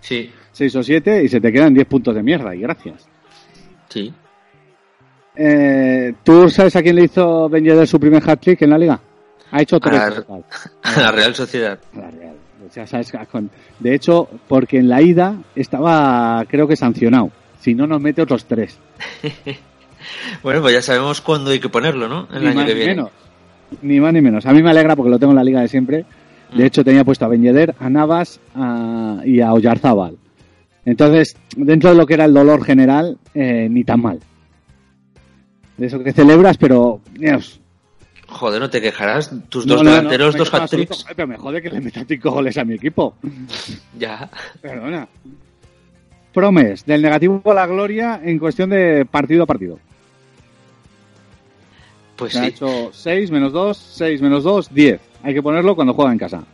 [0.00, 0.32] Sí.
[0.50, 3.06] seis o siete, y se te quedan 10 puntos de mierda, y gracias.
[3.90, 4.14] Sí.
[5.36, 8.98] Eh, ¿Tú sabes a quién le hizo Ben Yedder su primer hat-trick en la liga?
[9.50, 10.00] Ha hecho tres.
[10.82, 11.78] A- la Real Sociedad.
[11.94, 12.36] A la Real.
[12.66, 17.30] O sea, sabes, con- de hecho, porque en la ida estaba, creo que sancionado.
[17.60, 18.78] Si no, nos mete otros tres.
[20.42, 22.28] Bueno, pues ya sabemos cuándo hay que ponerlo, ¿no?
[22.32, 22.94] El ni año más que ni viene.
[22.96, 23.10] menos.
[23.82, 24.46] Ni más ni menos.
[24.46, 26.04] A mí me alegra porque lo tengo en la liga de siempre.
[26.52, 26.56] Mm.
[26.58, 30.16] De hecho, tenía puesto a Ben Yedder, a Navas a- y a Oyarzábal.
[30.84, 34.18] Entonces, dentro de lo que era el dolor general, eh, ni tan mal.
[35.76, 37.00] De eso que celebras, pero...
[37.14, 37.60] Dios,
[38.28, 39.30] Joder, no te quejarás.
[39.50, 41.04] Tus no, dos no, delanteros, dos hat-tricks.
[41.14, 43.14] Pero me jode que le meta cinco goles a mi equipo.
[43.98, 44.30] Ya.
[44.60, 45.06] Perdona.
[46.32, 49.78] Promes, del negativo a la gloria en cuestión de partido a partido.
[52.22, 52.46] Pues ha sí.
[52.50, 55.00] hecho 6 menos 2, 6 menos 2, 10.
[55.24, 56.44] Hay que ponerlo cuando juega en casa.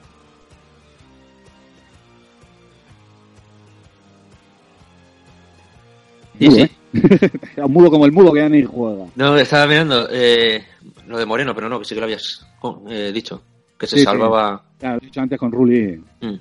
[6.39, 6.71] Sí, sí.
[7.57, 9.07] Un mudo como el mudo que ya ni juega.
[9.17, 10.65] No, estaba mirando eh,
[11.07, 12.47] lo de Moreno, pero no, que sí que lo habías
[12.89, 13.43] eh, dicho.
[13.79, 14.63] Que se Sí, salvaba.
[14.81, 16.03] Ya lo he dicho antes con Ruli.
[16.21, 16.35] Mm.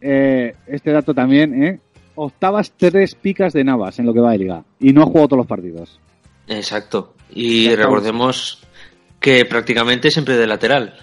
[0.00, 1.80] Eh, este dato también, ¿eh?
[2.14, 4.64] Octavas tres picas de Navas en lo que va de liga.
[4.80, 6.00] Y no ha jugado todos los partidos.
[6.46, 7.14] Exacto.
[7.34, 8.60] Y recordemos
[9.20, 10.94] que prácticamente siempre de lateral.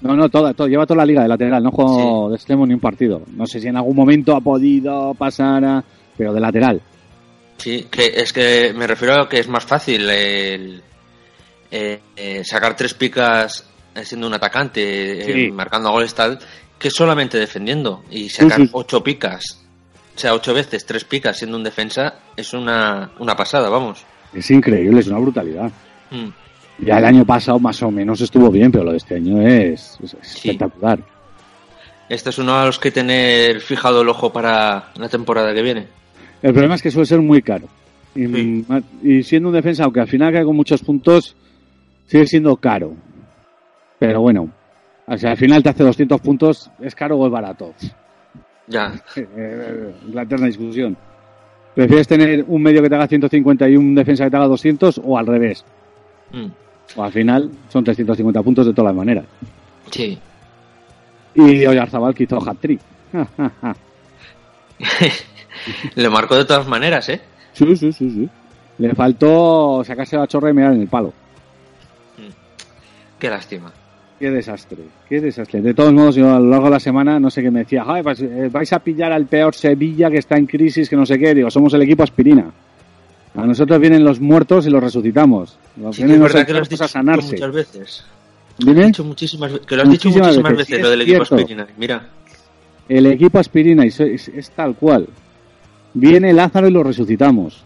[0.00, 1.62] No, no, toda, todo, lleva toda la liga de lateral.
[1.62, 3.22] No jugado de extremo ni un partido.
[3.34, 5.84] No sé si en algún momento ha podido pasar a...
[6.16, 6.80] Pero de lateral.
[7.56, 10.82] Sí, que es que me refiero a que es más fácil el,
[11.70, 13.68] eh, eh, sacar tres picas
[14.04, 15.50] siendo un atacante, eh, Sí.
[15.50, 16.38] marcando goles tal,
[16.78, 18.04] que solamente defendiendo.
[18.10, 18.70] Y sacar Sí, sí.
[18.72, 19.64] ocho picas,
[20.14, 24.04] o sea, ocho veces tres picas siendo un defensa, es una, una pasada, vamos.
[24.34, 25.70] Es increíble, es una brutalidad.
[26.10, 26.28] Mm.
[26.84, 29.98] Ya el año pasado más o menos estuvo bien, pero lo de este año es,
[30.02, 31.00] es espectacular.
[32.08, 35.88] Este es uno de los que tener fijado el ojo para la temporada que viene.
[36.40, 37.66] El problema es que suele ser muy caro.
[38.14, 38.64] Y,
[39.02, 41.36] y siendo un defensa, aunque al final cae con muchos puntos,
[42.06, 42.94] sigue siendo caro.
[43.98, 44.50] Pero bueno,
[45.06, 47.74] o sea, al final te hace 200 puntos, ¿es caro o es barato?
[48.66, 48.92] Ya.
[49.16, 50.96] Eh, la eterna discusión.
[51.78, 55.00] ¿Prefieres tener un medio que te haga 150 y un defensa que te haga 200
[55.04, 55.64] o al revés?
[56.32, 56.46] Mm.
[56.96, 59.24] O al final son 350 puntos de todas las maneras.
[59.88, 60.18] Sí.
[61.36, 62.80] Y Oyarzabal que hizo hat-trick.
[65.94, 67.20] Le marcó de todas maneras, ¿eh?
[67.52, 68.28] Sí, sí, sí, sí.
[68.78, 71.12] Le faltó sacarse la chorra y mirar en el palo.
[73.20, 73.72] Qué lástima.
[74.18, 75.60] Qué desastre, qué desastre.
[75.62, 77.84] De todos modos, yo a lo largo de la semana, no sé qué me decía,
[77.86, 81.06] "Ay, pues, eh, vais a pillar al peor Sevilla que está en crisis, que no
[81.06, 81.34] sé qué.
[81.34, 82.50] Digo, somos el equipo aspirina.
[83.36, 85.56] A nosotros vienen los muertos y los resucitamos.
[85.80, 87.32] Los Sí, vienen los que lo has dicho a sanarse.
[87.34, 88.04] muchas veces.
[88.58, 91.34] Que lo has dicho Muchísimas veces, veces, lo del equipo cierto.
[91.36, 91.66] aspirina.
[91.76, 92.02] Mira,
[92.88, 95.06] El equipo aspirina y es, es tal cual.
[95.94, 97.62] Viene Lázaro y lo resucitamos.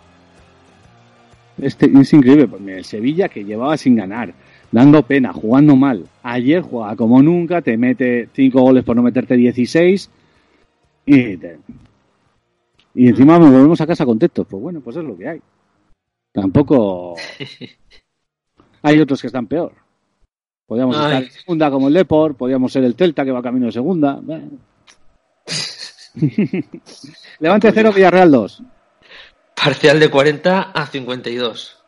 [1.61, 2.49] Este, es increíble.
[2.49, 4.35] Pues el Sevilla que llevaba sin ganar,
[4.73, 6.07] dando pena, jugando mal.
[6.25, 10.11] Ayer juega como nunca, te mete 5 goles por no meterte 16
[11.07, 11.59] y, te-
[12.95, 14.47] y encima nos volvemos a casa contentos.
[14.51, 15.41] Pues bueno, pues es lo que hay.
[16.33, 17.15] Tampoco
[18.83, 19.73] hay otros que están peor.
[20.67, 21.05] Podríamos Ay.
[21.05, 24.21] estar en segunda como el Deport, podríamos ser el Celta que va camino de segunda.
[27.41, 28.63] Levante 0, Villarreal 2.
[29.55, 31.82] parcial de 40 a 52.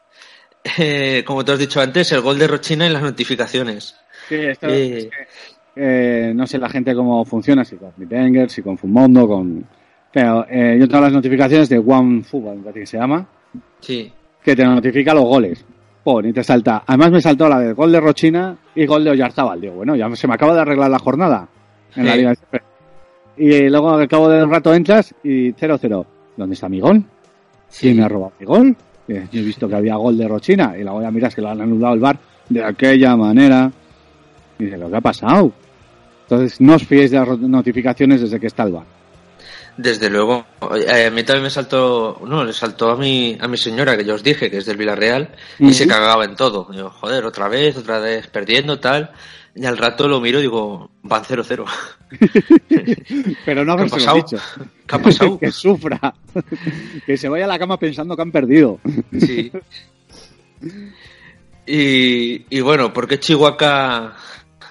[0.78, 3.94] Eh, como te has dicho antes, el gol de Rochina en las notificaciones.
[4.28, 5.10] Sí, esto- Eh, es que,
[5.76, 9.64] eh, no sé la gente cómo funciona, si con Bittenger, si con Fumondo, con...
[10.12, 13.26] Pero eh, yo tengo las notificaciones de One Football, parece que se llama,
[13.80, 14.10] sí.
[14.42, 15.64] que te notifica los goles.
[16.04, 16.84] Pon y te salta.
[16.86, 19.58] Además me saltó la del gol de Rochina y gol de Oyarzábal.
[19.60, 21.48] Digo, bueno, ya se me acaba de arreglar la jornada
[21.96, 22.14] en la.
[22.14, 22.60] Liga de.
[23.38, 26.04] Y luego al cabo de un rato entras y 0-0.
[26.36, 27.02] ¿Dónde está mi gol?
[27.80, 28.76] ¿Quién me ha robado mi gol?
[29.08, 31.50] Eh, Yo he visto que había gol de Rochina y luego ya miras que lo
[31.50, 33.70] han anulado el bar de aquella manera.
[34.58, 35.52] Y dices, ¿lo que ha pasado?
[36.22, 38.84] Entonces no os fiéis de las notificaciones desde que está el bar.
[39.76, 40.46] Desde luego.
[40.76, 44.04] Eh, a mí también me saltó, no, le saltó a mi, a mi señora, que
[44.04, 46.68] yo os dije, que es del Villarreal, y se cagaba en todo.
[46.70, 49.10] Digo, joder, otra vez, otra vez perdiendo, tal.
[49.56, 51.64] Y al rato lo miro y digo, van 0-0.
[53.44, 54.16] Pero no ¿Qué ha habérselo pasado?
[54.16, 54.36] dicho.
[54.86, 55.38] ¿Qué ha pasado?
[55.40, 56.14] que sufra.
[57.06, 58.80] que se vaya a la cama pensando que han perdido.
[59.18, 59.50] Sí.
[61.66, 64.14] Y, y bueno, ¿por qué Chihuahua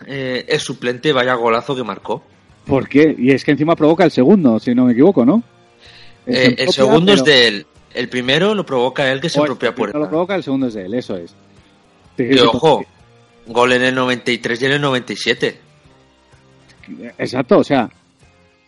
[0.05, 1.11] eh, es suplente?
[1.11, 2.23] Vaya golazo que marcó.
[2.65, 3.15] ¿Por qué?
[3.17, 5.43] Y es que encima provoca el segundo, si no me equivoco, ¿no?
[6.25, 7.65] Eh, el segundo es de él.
[7.93, 9.99] El primero lo provoca él, que o propia el puerta.
[9.99, 11.35] lo provoca, el segundo es de él, eso es.
[12.17, 12.85] Y ojo,
[13.47, 15.59] gol en el 93 y en el 97.
[17.17, 17.89] Exacto, o sea,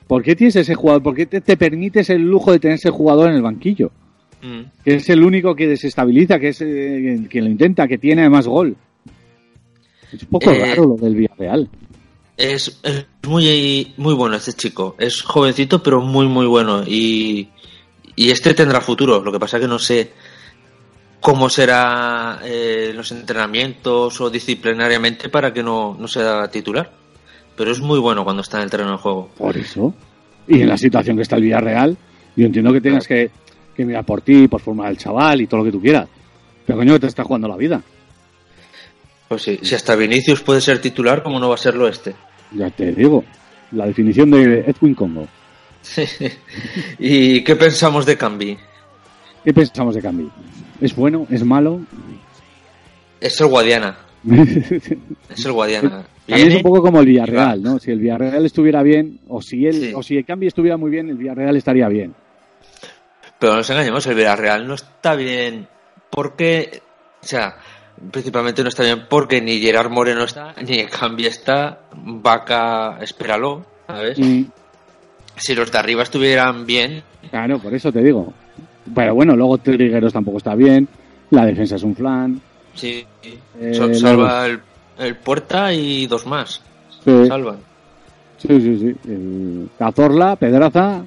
[0.08, 1.04] ¿por qué tienes ese jugador?
[1.04, 3.92] ¿Por qué te, te permites el lujo de tener ese jugador en el banquillo?
[4.42, 4.62] Mm.
[4.84, 8.48] Que es el único que desestabiliza, que es eh, que lo intenta, que tiene además
[8.48, 8.76] gol.
[10.12, 11.70] Es un poco Eh, raro lo del Villarreal.
[12.38, 14.96] Es, es muy, muy bueno este chico.
[15.00, 16.84] Es jovencito, pero muy, muy bueno.
[16.86, 17.48] Y,
[18.16, 19.24] y este tendrá futuro.
[19.24, 20.12] Lo que pasa que no sé
[21.22, 26.92] cómo será eh, los entrenamientos o disciplinariamente para que no, no sea titular.
[27.56, 29.30] Pero es muy bueno cuando está en el terreno de juego.
[29.38, 29.94] Por eso.
[30.48, 31.98] Y en la situación que está el Villarreal,
[32.36, 33.32] Yo entiendo que tengas que,
[33.76, 36.08] que mirar por ti, por formar al chaval y todo lo que tú quieras.
[36.66, 37.82] Pero coño, que te está jugando la vida.
[39.28, 42.16] Pues sí, si hasta Vinicius puede ser titular, ¿cómo no va a serlo este?
[42.52, 43.24] Ya te digo.
[43.72, 45.28] La definición de Edwin Congo.
[47.00, 48.58] ¿Y qué pensamos de Cambi?
[49.44, 50.30] ¿Qué pensamos de Cambi?
[50.82, 51.26] ¿Es bueno?
[51.30, 51.82] ¿Es malo?
[53.20, 53.98] Es el Guadiana.
[55.30, 56.04] es el Guadiana.
[56.28, 57.78] También es un poco como el Villarreal, ¿no?
[57.80, 59.94] Si el Villarreal estuviera bien, o si Sí.
[59.96, 62.14] o si el Cambi estuviera muy bien, el Villarreal estaría bien.
[63.40, 65.68] Pero no nos engañemos, el Villarreal no está bien
[66.10, 66.82] porque,
[67.22, 67.56] o sea,
[68.12, 74.18] principalmente no está bien porque ni Gerard Moreno está, ni Cambi está, Vaca, espéralo, ¿sabes?
[74.18, 74.48] Y,
[75.38, 78.34] Si los de arriba estuvieran bien, claro, por eso te digo.
[78.96, 80.88] Pero bueno, luego Trigueros tampoco está bien,
[81.32, 82.42] la defensa es un flan.
[82.76, 83.06] Sí,
[83.60, 84.60] Eh, Sol- salva el,
[85.00, 86.62] el Puerta y dos más,
[87.04, 87.58] Sí, salvan.
[88.38, 88.78] sí, sí.
[88.80, 88.96] sí.
[89.10, 91.04] El Cazorla, Pedraza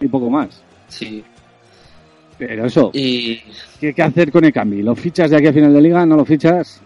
[0.00, 0.62] y poco más.
[0.88, 1.22] Sí.
[2.38, 3.36] Pero eso, Y
[3.80, 4.82] ¿qué, qué hacer con el Cambi?
[4.82, 6.04] ¿Lo fichas de aquí a final de liga?
[6.06, 6.80] ¿No lo fichas?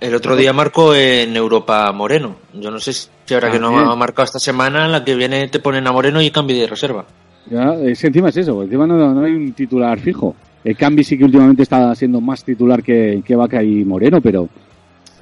[0.00, 2.36] el otro día marcó en Europa Moreno.
[2.52, 3.88] Yo no sé si ahora que no También.
[3.88, 7.06] ha marcado esta semana, la que viene te ponen a Moreno y Cambi de reserva.
[7.50, 10.34] Ya, es que encima es eso, encima no, no hay un titular fijo.
[10.64, 14.48] El Cambi sí que últimamente está siendo más titular que, que Vaca y Moreno, pero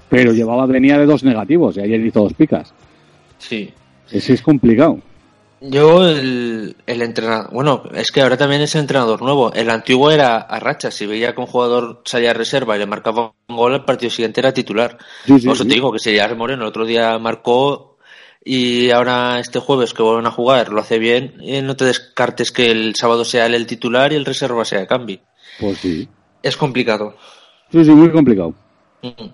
[0.08, 2.72] pero llevaba venía de dos negativos y ayer hizo dos picas.
[3.38, 3.72] Sí.
[4.10, 5.00] Ese es complicado.
[5.62, 9.52] Yo, el, el entrenador, bueno, es que ahora también es el entrenador nuevo.
[9.52, 10.90] El antiguo era a racha.
[10.90, 14.10] Si veía que un jugador salía a reserva y le marcaba un gol, el partido
[14.10, 14.98] siguiente era titular.
[15.24, 15.68] Sí, sí, Por eso sí.
[15.68, 16.62] te digo que sería Moreno.
[16.62, 17.96] El otro día marcó
[18.44, 21.36] y ahora este jueves que vuelven a jugar lo hace bien.
[21.40, 24.86] Y no te descartes que el sábado sea él el titular y el reserva sea
[24.86, 25.20] Cambi.
[25.60, 26.08] Pues sí.
[26.42, 27.16] Es complicado.
[27.70, 28.54] Sí, sí, muy complicado.
[29.02, 29.26] Mm.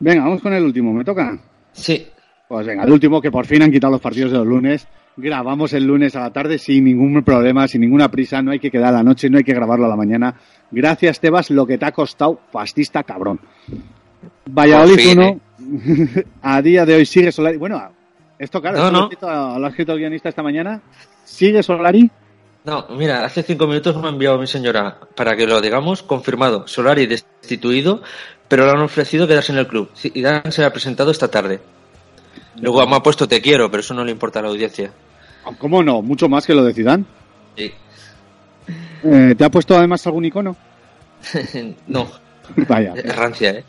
[0.00, 1.38] Venga, vamos con el último, ¿me toca?
[1.72, 2.06] Sí.
[2.48, 4.86] Pues venga, el último que por fin han quitado los partidos de los lunes.
[5.16, 8.70] Grabamos el lunes a la tarde sin ningún problema, sin ninguna prisa, no hay que
[8.70, 10.34] quedar a la noche, no hay que grabarlo a la mañana.
[10.70, 13.40] Gracias, Tebas, lo que te ha costado, fascista cabrón.
[14.46, 15.40] Valladolid fin, 1,
[16.42, 17.56] a día de hoy sigue Solari.
[17.56, 17.82] Bueno,
[18.38, 19.58] esto claro, No, esto no.
[19.58, 20.80] lo ha escrito el guionista esta mañana.
[21.24, 22.08] ¿Sigue Solari?
[22.68, 26.68] No, mira, hace cinco minutos me ha enviado mi señora para que lo digamos confirmado.
[26.68, 28.02] Solari destituido,
[28.46, 29.88] pero le han ofrecido quedarse en el club.
[30.02, 31.60] Y Dan se ha presentado esta tarde.
[32.60, 34.92] Luego me ha puesto te quiero, pero eso no le importa a la audiencia.
[35.58, 36.02] ¿Cómo no?
[36.02, 37.04] Mucho más que lo de Zidane.
[37.56, 37.72] Sí.
[39.02, 40.54] Eh, ¿Te ha puesto además algún icono?
[41.86, 42.06] no,
[42.68, 43.64] Vaya, es rancia, ¿eh?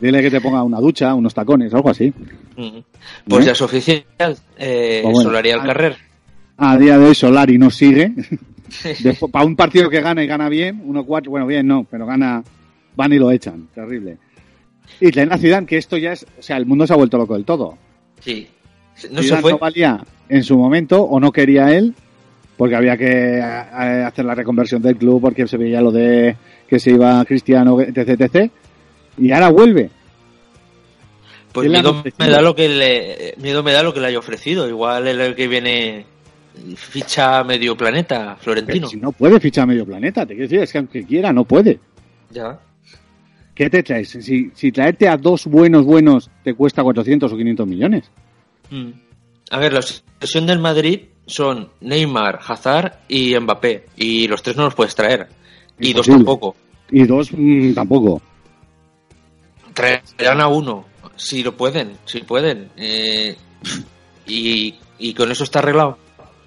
[0.00, 2.12] dile que te ponga una ducha, unos tacones, algo así.
[2.56, 2.78] Mm.
[3.28, 3.46] Pues ¿Eh?
[3.46, 4.04] ya es oficial.
[4.58, 5.30] Eh, Pues bueno.
[5.30, 6.11] Solari al carrer.
[6.64, 8.12] A día de hoy Solari no sigue.
[9.32, 12.44] para un partido que gana y gana bien, 1-4, bueno, bien no, pero gana,
[12.94, 14.18] van y lo echan, terrible.
[15.00, 17.34] Y a Zidane, que esto ya es, o sea, el mundo se ha vuelto loco
[17.34, 17.76] del todo.
[18.20, 18.46] Sí.
[19.10, 19.50] No se Zidane fue.
[19.50, 21.96] no valía en su momento, o no quería él,
[22.56, 26.36] porque había que eh, hacer la reconversión del club, porque se veía lo de
[26.68, 28.52] que se iba Cristiano, etc, etc.
[29.18, 29.90] Y ahora vuelve.
[31.52, 33.98] Pues ¿Qué le han miedo me da lo que le, miedo me da lo que
[33.98, 34.68] le haya ofrecido.
[34.68, 36.11] Igual el que viene
[36.76, 38.86] ficha medio planeta, Florentino.
[38.86, 41.44] Pero si no puede fichar medio planeta, te quiero decir, es que aunque quiera, no
[41.44, 41.80] puede.
[42.30, 42.58] Ya.
[43.54, 44.10] ¿Qué te traes?
[44.10, 48.10] Si, si traerte a dos buenos, buenos, te cuesta 400 o 500 millones.
[48.70, 48.90] Mm.
[49.50, 53.86] A ver, la obsesión del Madrid son Neymar, Hazard y Mbappé.
[53.96, 55.28] Y los tres no los puedes traer.
[55.78, 56.56] Y dos tampoco.
[56.90, 58.22] Y dos, mm, tampoco.
[59.74, 60.86] Traerán a uno.
[61.16, 62.70] Si lo pueden, si pueden.
[62.76, 63.36] Eh,
[64.26, 65.98] y, y con eso está arreglado.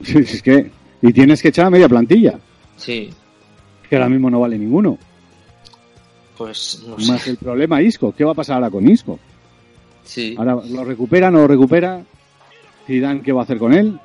[0.04, 0.72] Sí, Es que,
[1.02, 2.40] y tienes que echar a media plantilla,
[2.78, 3.10] Sí.
[3.90, 4.98] que ahora mismo no vale ninguno.
[6.38, 7.32] Pues no Más sé.
[7.32, 8.14] el problema Isco.
[8.16, 9.20] ¿Qué va a pasar ahora con Isco?
[10.04, 10.36] Sí.
[10.38, 12.04] Ahora lo recupera, no lo recupera.
[12.86, 13.98] Zidane, ¿qué va a hacer con él?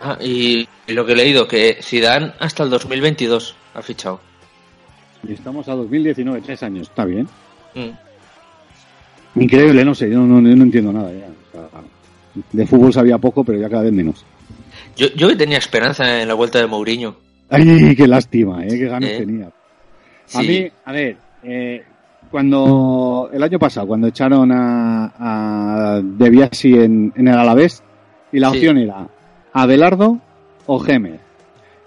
[0.00, 4.20] Ah, y, lo que he leído, que Zidane hasta el 2022 ha fichado.
[5.26, 6.88] Y estamos a 2019, tres años.
[6.88, 7.28] Está bien.
[7.74, 9.40] Mm.
[9.40, 11.26] Increíble, no sé, yo no, entiendo nada ya.
[11.26, 11.82] O sea,
[12.52, 14.24] de fútbol sabía poco, pero ya cada vez menos.
[14.98, 17.16] Yo, yo tenía esperanza en la vuelta de Mourinho.
[17.48, 18.68] Ay, qué lástima, ¿eh?
[18.68, 19.46] qué ganas Eh, tenía.
[19.46, 19.50] A
[20.42, 20.46] Sí.
[20.46, 21.82] mí, a ver, eh,
[22.30, 27.82] cuando el año pasado, cuando echaron a, a De Biasi en, en el Alavés,
[28.32, 28.56] y la Sí.
[28.58, 29.08] opción era
[29.54, 30.18] Abelardo
[30.66, 31.20] o Gemer.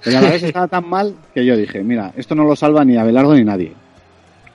[0.03, 3.35] El Alavés estaba tan mal que yo dije, mira, esto no lo salva ni Abelardo
[3.35, 3.73] ni nadie.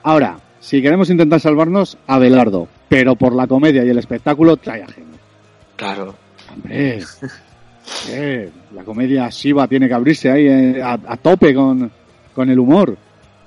[0.03, 4.87] Ahora, si queremos intentar salvarnos, Abelardo, pero por la comedia y el espectáculo, trae a
[4.87, 5.19] Gemer.
[5.77, 6.15] Claro.
[6.53, 6.99] Hombre,
[8.09, 11.89] eh, la comedia Shiva tiene que abrirse ahí eh, a, a tope con,
[12.33, 12.97] con el humor.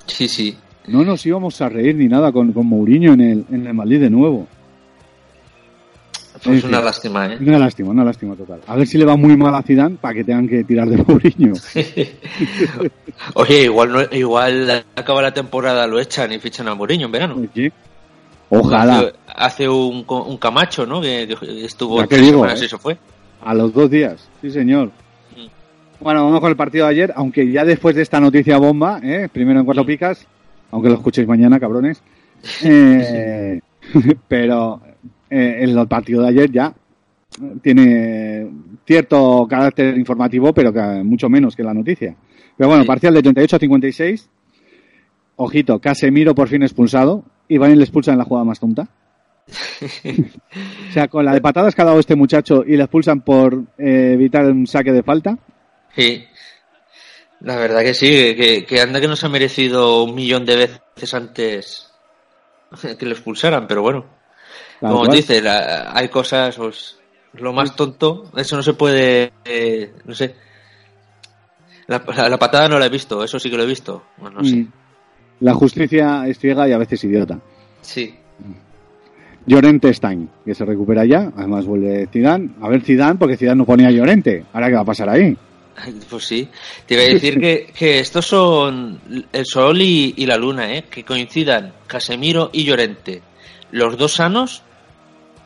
[0.07, 0.57] Sí, sí.
[0.88, 4.01] No nos íbamos a reír ni nada con, con Mourinho en el, en el Madrid
[4.01, 4.47] de nuevo.
[6.43, 7.36] Pues En una lástima, ¿eh?
[7.38, 8.61] Una lástima, una lástima total.
[8.66, 10.97] A ver si le va muy mal a Zidane para que tengan que tirar de
[10.97, 11.53] Mourinho.
[13.34, 17.36] Oye, igual no, igual acaba la temporada, lo echan y fichan a Mourinho en verano.
[17.36, 17.72] Oye,
[18.49, 18.99] Ojalá.
[18.99, 21.01] Hace, hace un, un Camacho, ¿no?
[21.01, 22.64] Que, que estuvo tres digo, semanas ¿eh?
[22.64, 22.99] y se fue.
[23.43, 24.91] A los dos días, sí señor.
[26.01, 29.28] Bueno, vamos con el partido de ayer, aunque ya después de esta noticia bomba, ¿eh?
[29.30, 30.26] primero en cuatro picas,
[30.70, 32.03] aunque lo escuchéis mañana, cabrones.
[32.64, 33.61] Eh,
[34.28, 34.80] pero
[35.28, 36.72] eh, el partido de ayer ya
[37.62, 38.49] tiene
[38.86, 42.16] cierto carácter informativo, pero que mucho menos que la noticia.
[42.57, 44.30] Pero bueno, parcial de 38 a 56.
[45.36, 47.24] Ojito, Casemiro por fin expulsado.
[47.49, 48.88] Y Van le expulsan en la jugada más tonta.
[49.51, 53.55] O sea, con la de patadas que ha dado este muchacho y le expulsan por
[53.79, 55.39] eh, evitar un saque de falta.
[55.95, 56.25] Sí.
[57.41, 61.15] La verdad que sí, que, que anda que nos ha merecido un millón de veces
[61.15, 61.91] antes
[62.99, 64.05] que lo expulsaran, pero bueno.
[64.79, 65.11] Como cual.
[65.17, 66.99] dice, la- hay cosas, pues,
[67.35, 70.35] lo más tonto, eso no se puede, eh, no sé.
[71.87, 74.05] La, la- la patada no la he visto, eso sí que lo he visto.
[74.19, 74.57] Bueno, no sé.
[74.57, 74.73] Mm.
[75.41, 77.39] La justicia es ciega y a veces idiota.
[77.81, 78.15] Sí.
[79.51, 81.33] Llorente Stein, que se recupera ya.
[81.37, 82.51] Además vuelve Zidane.
[82.61, 84.45] A ver Zidane, porque Zidane no ponía a Llorente.
[84.53, 85.37] Ahora qué va a pasar ahí.
[86.09, 86.49] Pues sí.
[86.87, 89.01] Te iba a decir que, que estos son
[89.33, 90.85] el sol y, y la luna, ¿eh?
[90.89, 93.23] Que coincidan Casemiro y Llorente.
[93.73, 94.63] Los dos sanos,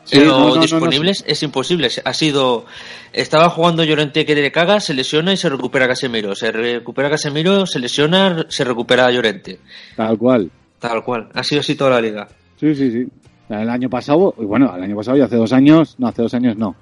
[0.03, 1.89] Sí, pero no, no, no, no, disponibles, es imposible.
[2.03, 2.67] Ha sido.
[3.11, 6.35] Estaba jugando Llorente que le caga, se lesiona y se recupera Casemiro.
[6.35, 9.57] Se recupera Casemiro, se lesiona, se recupera Llorente.
[9.95, 10.51] Tal cual.
[10.77, 11.29] Tal cual.
[11.33, 12.27] Ha sido así toda la liga.
[12.59, 13.07] Sí, sí, sí.
[13.49, 16.57] El año pasado, bueno, el año pasado y hace dos años, no, hace dos años
[16.57, 16.75] no.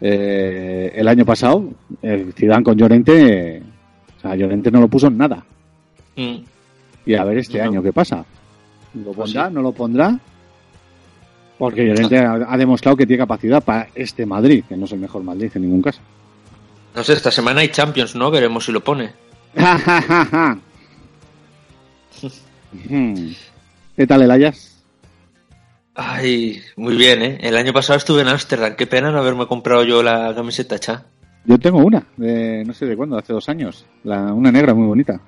[0.00, 1.64] Eh, el año pasado,
[2.02, 3.62] el Zidane con Llorente, eh,
[4.18, 5.44] o sea, Llorente no lo puso en nada.
[6.16, 6.36] Mm.
[7.06, 7.64] Y a ver este No.
[7.64, 8.24] año qué pasa.
[8.94, 9.48] ¿Lo pondrá?
[9.48, 10.18] ¿No lo pondrá?
[11.58, 14.98] Porque Llorente ha, ha demostrado que tiene capacidad para este Madrid, que no es el
[14.98, 16.00] mejor Madrid en ningún caso.
[16.94, 18.30] No sé, esta semana hay Champions, ¿no?
[18.30, 19.10] Veremos si lo pone.
[22.88, 23.32] Hmm.
[23.96, 24.81] ¿Qué tal el Ayas?
[25.94, 27.38] Ay, muy bien, ¿eh?
[27.42, 28.74] El año pasado estuve en Ámsterdam.
[28.76, 31.04] Qué pena no haberme comprado yo la camiseta, cha.
[31.44, 33.84] Yo tengo una, de no sé de cuándo, hace dos años.
[34.04, 35.20] La, una negra muy bonita.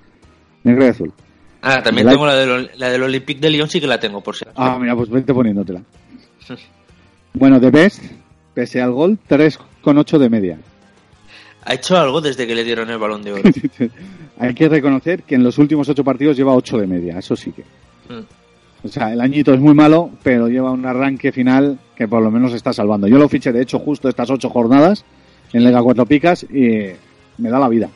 [0.63, 1.13] Negra y azul.
[1.61, 3.99] Ah, también ¿De la- tengo la del, la del Olympique de Lyon, sí que la
[4.01, 4.61] tengo, por si acaso.
[4.61, 5.83] Ah, mira, pues vete poniéndotela.
[7.37, 8.01] Bueno, de Best,
[8.55, 10.57] pese al gol, 3,8 de media.
[11.65, 13.43] Ha hecho algo desde que le dieron el balón de oro.
[14.39, 17.51] Hay que reconocer que en los últimos ocho partidos lleva 8 de media, eso sí
[17.51, 17.63] que.
[18.15, 18.23] Mm.
[18.85, 22.31] O sea, el añito es muy malo, pero lleva un arranque final que por lo
[22.31, 23.09] menos está salvando.
[23.09, 25.05] Yo lo fiché, de hecho, justo estas ocho jornadas
[25.53, 26.89] en Liga Cuatro Picas y
[27.39, 27.89] me da la vida.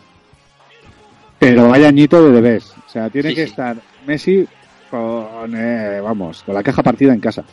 [1.38, 2.72] Pero vaya añito de Debes.
[2.86, 3.50] O sea, tiene Sí, que sí.
[3.50, 3.76] estar
[4.06, 4.46] Messi
[4.90, 7.44] con, eh, vamos, con la caja partida en casa.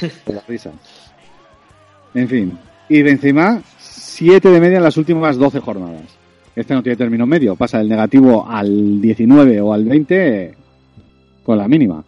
[0.24, 0.70] Con la risa.
[2.14, 2.58] En fin.
[2.88, 6.02] Y Benzema, 7 de media en las últimas 12 jornadas.
[6.54, 7.56] Este no tiene término medio.
[7.56, 10.54] Pasa del negativo al 19 o al 20
[11.42, 12.04] con la mínima.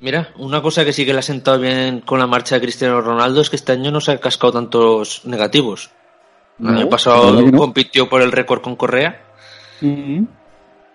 [0.00, 3.00] Mira, una cosa que sí que le ha sentado bien con la marcha de Cristiano
[3.00, 5.90] Ronaldo es que este año no se ha cascado tantos negativos.
[6.60, 7.58] El No, año la pasado no.
[7.58, 9.20] compitió por el récord con Correa
[9.80, 10.24] y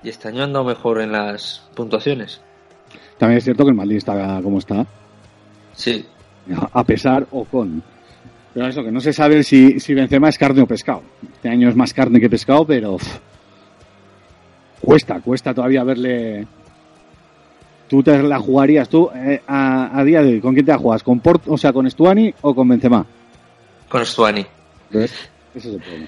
[0.10, 2.41] este año ha andado mejor en las puntuaciones.
[3.18, 4.86] También es cierto que el Madrid está como está,
[5.76, 6.06] Sí,
[6.72, 7.82] a pesar o con.
[8.54, 11.01] Pero eso, que no se sabe si, si Benzema es carne o pescado.
[11.34, 12.97] Este año es más carne que pescado, pero
[14.82, 16.45] cuesta, cuesta todavía verle.
[17.90, 20.42] ¿Tú te la jugarías tú eh, a, a día de hoy?
[20.42, 21.04] ¿Con quién te la juegas?
[21.04, 23.06] ¿Con Port, o sea, con Stuani o con Benzema?
[23.90, 24.46] con Stuani.
[24.90, 25.14] ¿Ves?
[25.54, 26.08] Ese es el problema.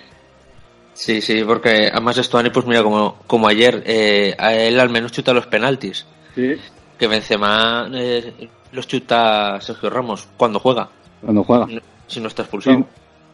[0.94, 5.12] Sí, sí, porque además Stuani, pues mira, como, como ayer, eh, a él al menos
[5.12, 6.06] chuta los penaltis.
[6.34, 6.54] Sí,
[6.98, 10.90] Que Benzema eh, los chuta Sergio Ramos cuando juega,
[11.22, 11.68] cuando juega.
[12.08, 12.86] si no está expulsado.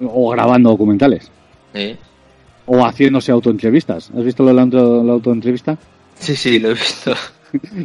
[0.02, 1.30] O grabando documentales.
[1.74, 1.96] Sí.
[2.66, 4.10] O haciéndose autoentrevistas.
[4.18, 5.78] ¿Has visto lo de la, auto- la autoentrevista?
[6.16, 7.14] sí, sí, lo he visto.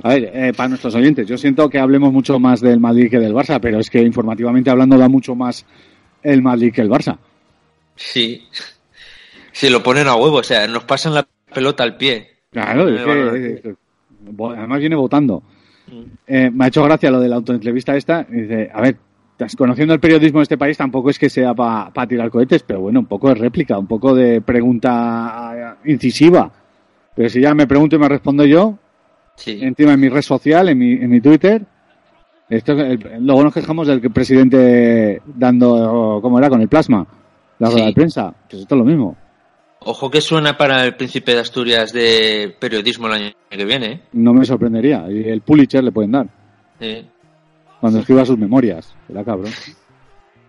[0.02, 3.18] A ver, eh, para nuestros oyentes, yo siento que hablemos mucho más del Madrid que
[3.18, 5.66] del Barça, pero es que informativamente hablando da mucho más
[6.22, 7.18] el Madrid que el Barça.
[7.94, 8.46] Sí.
[9.52, 12.30] Si lo ponen a huevo, o sea, nos pasan la pelota al pie.
[12.50, 13.02] Claro, es
[13.62, 13.74] que,
[14.56, 15.42] además viene votando.
[16.26, 18.26] Eh, me ha hecho gracia lo de la autoentrevista esta.
[18.30, 18.96] y Dice, a ver,
[19.56, 23.00] conociendo el periodismo de este país tampoco es que sea para tirar cohetes, pero bueno,
[23.00, 26.50] un poco de réplica, un poco de pregunta incisiva.
[27.14, 28.78] Pero si ya me pregunto y me respondo yo,
[29.36, 29.58] Sí.
[29.62, 31.62] encima en mi red social, en mi, en mi Twitter.
[32.48, 36.48] Esto, es el- luego nos quejamos del que presidente dando, ¿cómo era?
[36.48, 37.06] Con el plasma,
[37.58, 37.86] la rueda Sí.
[37.88, 38.34] de prensa.
[38.48, 39.16] Pues esto es lo mismo.
[39.80, 44.00] Ojo que suena para el príncipe de Asturias de periodismo el año que viene, ¿eh?
[44.14, 45.06] No me sorprendería.
[45.10, 46.26] Y el Pulitzer le pueden dar
[46.80, 47.04] Sí.
[47.80, 48.94] cuando escriba sus memorias.
[49.08, 49.52] Era cabrón.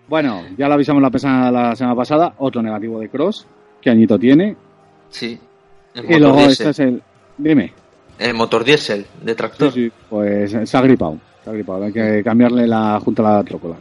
[0.08, 2.34] Bueno, ya lo avisamos la, pesa- la semana pasada.
[2.38, 3.46] Otro negativo de Cross.
[3.82, 4.56] ¿Qué añito tiene?
[5.10, 5.38] Sí.
[5.94, 7.02] El Y luego este es el...
[7.38, 7.74] Dime.
[8.20, 9.72] El motor diésel de tractor.
[9.72, 11.18] Sí, sí, pues se ha gripado.
[11.44, 11.84] Se ha gripado.
[11.84, 13.76] Hay que cambiarle la junta a la trócola.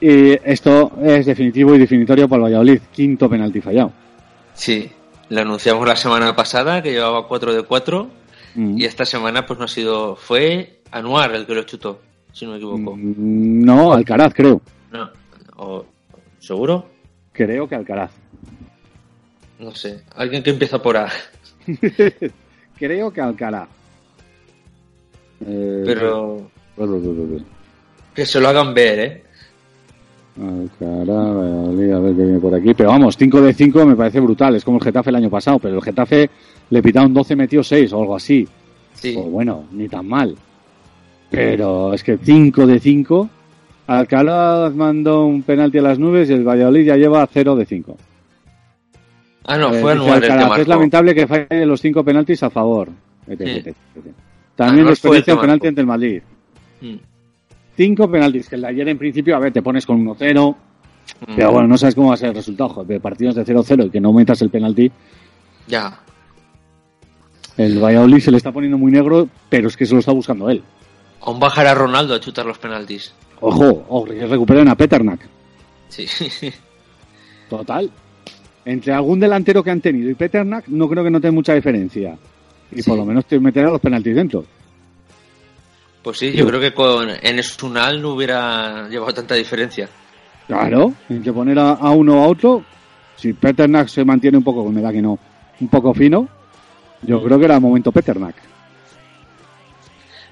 [0.00, 2.80] Y esto es definitivo y definitorio para el Valladolid.
[2.92, 3.92] Quinto penalti fallado.
[4.54, 4.90] Sí.
[5.30, 8.08] Lo anunciamos la semana pasada que llevaba 4 de 4
[8.54, 8.78] Mm.
[8.78, 12.00] y esta semana pues no ha sido fue Anuar el que lo chutó,
[12.32, 12.96] si no me equivoco.
[12.96, 14.62] Mm, No, Alcaraz, creo.
[14.90, 15.10] No,
[15.56, 15.84] o-
[16.38, 16.86] ¿seguro?
[17.34, 18.10] Creo que Alcaraz.
[19.58, 21.08] No sé, alguien que empieza por A.
[22.78, 23.68] creo que Alcaraz.
[25.46, 27.42] Eh, Pero Alcaraz,
[28.14, 29.22] que se lo hagan ver, ¿eh?
[30.80, 32.74] Valladolid, a ver qué viene por aquí.
[32.74, 34.54] Pero vamos, 5 de 5 me parece brutal.
[34.54, 36.30] Es como el Getafe el año pasado, pero el Getafe
[36.70, 38.46] le pitaron 12, metió 6 o algo así.
[38.94, 39.12] Sí.
[39.14, 40.36] Pues bueno, ni tan mal.
[41.30, 43.30] Pero es que 5 de 5.
[43.86, 47.96] Alcalá mandó un penalti a las nubes y el Valladolid ya lleva 0 de 5.
[49.50, 50.62] Ah, no, Eh, fue dice Anuar el que Alcaraz, marcó.
[50.62, 52.90] Es lamentable que falle los 5 penaltis a favor.
[54.54, 56.22] También que un penalti ante el Madrid.
[56.82, 56.96] Mm.
[57.74, 60.54] 5 penaltis, que el de ayer en principio, a ver, te pones con 1-0.
[60.54, 61.32] Mm.
[61.34, 62.68] Pero bueno, no sabes cómo va a ser el resultado.
[62.68, 64.92] Joder, de partidos de 0-0 y que no metas el penalti.
[65.66, 65.98] Ya.
[67.56, 70.50] El Valladolid se le está poniendo muy negro, pero es que se lo está buscando
[70.50, 70.62] él.
[71.22, 73.14] Aún bajará Ronaldo a chutar los penaltis.
[73.40, 75.20] Ojo, ojo, que recuperen a Peternak.
[75.88, 76.06] Sí.
[77.48, 77.90] Total.
[78.70, 82.18] Entre algún delantero que han tenido y Peternak, no creo que noten mucha diferencia.
[82.70, 82.90] Y Sí.
[82.90, 84.44] por lo menos te meterá los penaltis dentro.
[86.02, 89.88] Pues sí, yo creo que con Enes Unal no hubiera llevado tanta diferencia.
[90.46, 92.62] Claro, entre poner a, a uno o a otro,
[93.16, 95.18] si Peternak se mantiene un poco, me da que no,
[95.60, 96.28] un poco fino,
[97.02, 98.34] yo creo que era el momento Peternak.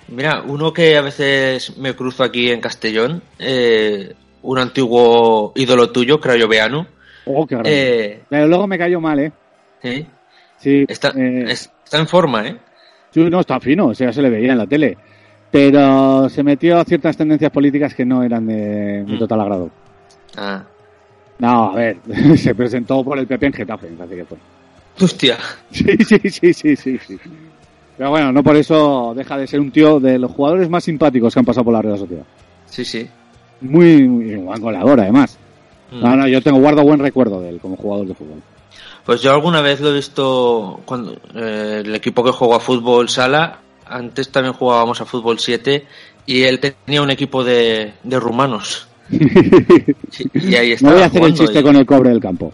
[0.08, 6.20] Mira, uno que a veces me cruzo aquí en Castellón, eh, un antiguo ídolo tuyo,
[6.20, 6.86] Crayoveano.
[7.26, 8.22] Oh, qué grande.
[8.30, 9.32] Eh, luego me cayó mal, ¿eh?
[9.82, 10.06] ¿sí?
[10.58, 12.56] Sí, Está, eh, está en forma, ¿eh?
[13.10, 14.96] sí, no, está fino, o sea, se le veía en la tele.
[15.50, 19.18] Pero se metió a ciertas tendencias políticas que no eran de mi Mm.
[19.18, 19.70] total agrado.
[20.36, 20.62] Ah.
[21.38, 21.98] No, a ver,
[22.36, 24.38] se presentó por el PP en Getafe, parece que fue.
[25.00, 25.36] Hostia.
[25.70, 27.18] Sí, sí, sí, sí, sí, sí.
[27.96, 31.32] Pero bueno, no por eso deja de ser un tío de los jugadores más simpáticos
[31.32, 32.24] que han pasado por la Real Sociedad.
[32.66, 33.08] Sí, sí.
[33.62, 35.38] Muy, muy buen goleador, además.
[35.90, 36.00] Mm.
[36.00, 38.42] No, no, yo tengo guardo buen recuerdo de él como jugador de fútbol.
[39.04, 43.08] Pues yo alguna vez lo he visto cuando eh, el equipo que juega a fútbol
[43.08, 45.86] sala, antes también jugábamos a fútbol 7
[46.26, 48.88] y él tenía un equipo de, de rumanos.
[50.34, 52.52] Y ahí No estaba voy a hacer el chiste y- con el cobre del campo.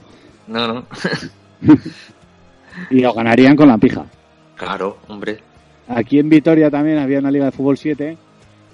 [0.49, 0.85] No, no.
[2.91, 4.05] Y lo ganarían con la pija.
[4.57, 5.39] claro, hombre.
[5.89, 8.17] Aquí en Vitoria también había una liga de fútbol 7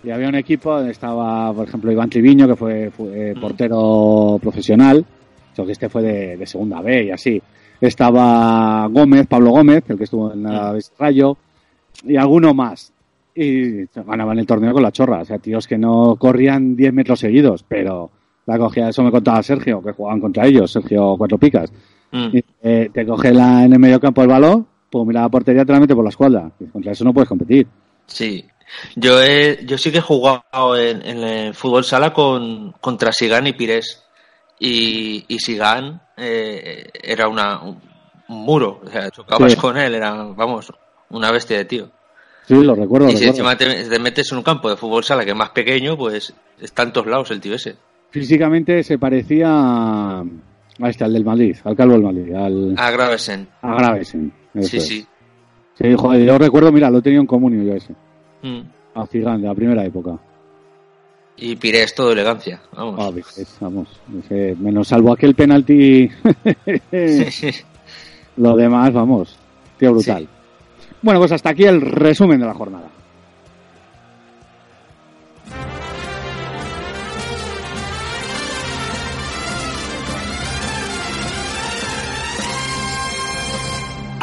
[0.03, 4.39] y había un equipo donde estaba, por ejemplo, Iván Triviño, que fue, fue, eh, portero
[4.41, 5.05] profesional,
[5.55, 7.41] solo que este fue de, de segunda B y así.
[7.81, 11.37] Estaba Gómez, Pablo Gómez, el que estuvo en el Rayo,
[12.05, 12.93] y alguno más.
[13.35, 15.21] Y ganaban el torneo con la chorra.
[15.21, 18.11] O sea, tíos que no corrían 10 metros seguidos, pero
[18.47, 21.73] la cogía, eso me contaba Sergio, que jugaban contra ellos, Sergio Cuatro Picas.
[22.11, 22.37] Mm.
[22.37, 25.65] Y, eh, te coge la, en el medio campo el balón, pues mira la portería,
[25.65, 26.51] te la mete por la espalda.
[26.59, 27.67] Y contra eso no puedes competir.
[28.07, 28.45] Sí.
[28.97, 33.47] Yo he, yo sí que he jugado en, en el fútbol sala con, contra Sigan
[33.47, 34.05] y Pires.
[34.61, 37.81] Y, y Sigan eh, era una, un,
[38.29, 38.81] muro.
[38.85, 39.59] O sea, chocabas Sí.
[39.59, 40.73] con él, era, vamos,
[41.11, 41.91] una bestia de tío.
[42.47, 43.51] Sí, lo recuerdo, y si recuerdo.
[43.53, 46.33] encima te, te metes en un campo de fútbol sala que es más pequeño, pues
[46.61, 47.77] está en todos lados el tío ese.
[48.11, 50.25] Físicamente se parecía a,
[50.85, 53.49] este, al del Madrid, al calvo del Madrid, al A Gravesen.
[53.61, 54.33] a Gravesen.
[54.63, 54.87] Sí, es.
[54.87, 55.07] sí.
[55.75, 57.95] Sí, joder, yo recuerdo, mira, lo he tenido en comunio yo ese.
[58.43, 58.61] Mm.
[58.95, 60.19] A Zidane, de la primera época.
[61.37, 62.61] Y Pires todo elegancia.
[62.75, 62.97] Vamos.
[62.99, 63.89] Ah, ves, vamos,
[64.25, 66.09] ese- menos salvo aquel penalti.
[68.37, 69.37] Lo demás, vamos,
[69.79, 70.29] tío brutal.
[71.03, 72.89] Bueno, pues hasta aquí el resumen de la jornada.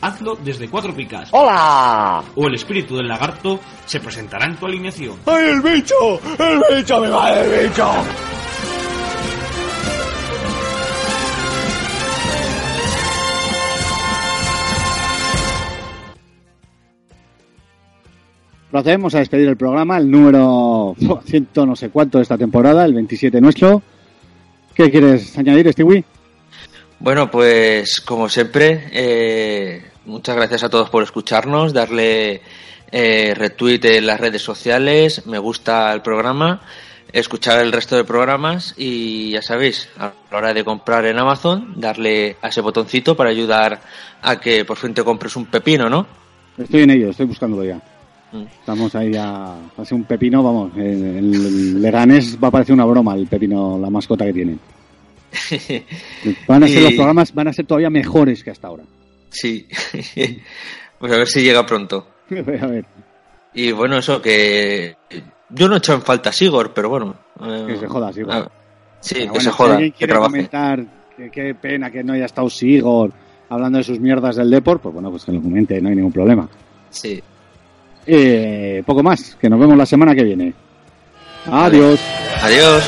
[0.00, 1.28] hazlo desde cuatro picas.
[1.32, 2.22] ¡Hola!
[2.36, 5.16] O el espíritu del lagarto se presentará en tu alineación.
[5.26, 5.94] ¡Ay, el bicho!
[6.38, 7.00] ¡El bicho!
[7.00, 7.90] ¡Me va el bicho!
[18.70, 20.94] Procedemos a despedir el programa, el número
[21.24, 23.82] ciento no sé cuánto de esta temporada, el 27 nuestro.
[24.74, 26.04] ¿Qué quieres añadir, Stewie?
[27.00, 32.42] Bueno, pues como siempre, eh, muchas gracias a todos por escucharnos, darle
[32.90, 36.60] eh, retweet en las redes sociales, me gusta el programa,
[37.12, 41.74] escuchar el resto de programas y ya sabéis, a la hora de comprar en Amazon,
[41.76, 43.80] darle a ese botoncito para ayudar
[44.20, 46.04] a que por fin te compres un pepino, ¿no?
[46.56, 47.76] Estoy en ello, estoy buscándolo ya.
[48.32, 48.42] Mm.
[48.58, 53.14] Estamos ahí a hacer un pepino, vamos, el, el Leganés va a parecer una broma
[53.14, 54.58] el pepino, la mascota que tiene.
[56.48, 58.84] Van a ser Y- los programas, van a ser todavía mejores que hasta ahora.
[59.30, 59.66] Sí,
[60.98, 62.06] pues a ver si llega pronto.
[62.30, 62.84] a ver,
[63.54, 64.96] Y bueno, eso que
[65.50, 67.14] yo no he echado en falta a Sigor, pero bueno.
[67.42, 68.32] eh, que se joda, Sigor.
[68.32, 68.50] ah,
[69.00, 70.30] sí, Pero que bueno, se si joda, alguien que quiere trabaje.
[70.30, 70.84] comentar
[71.16, 73.12] que qué pena que no haya estado Sigor
[73.50, 76.12] hablando de sus mierdas del Deport, pues bueno, pues que lo comente, no hay ningún
[76.12, 76.48] problema.
[76.90, 77.20] Sí.
[78.06, 80.54] Eh, poco más, que nos vemos la semana que viene.
[81.50, 82.00] Adiós.
[82.42, 82.84] Adiós.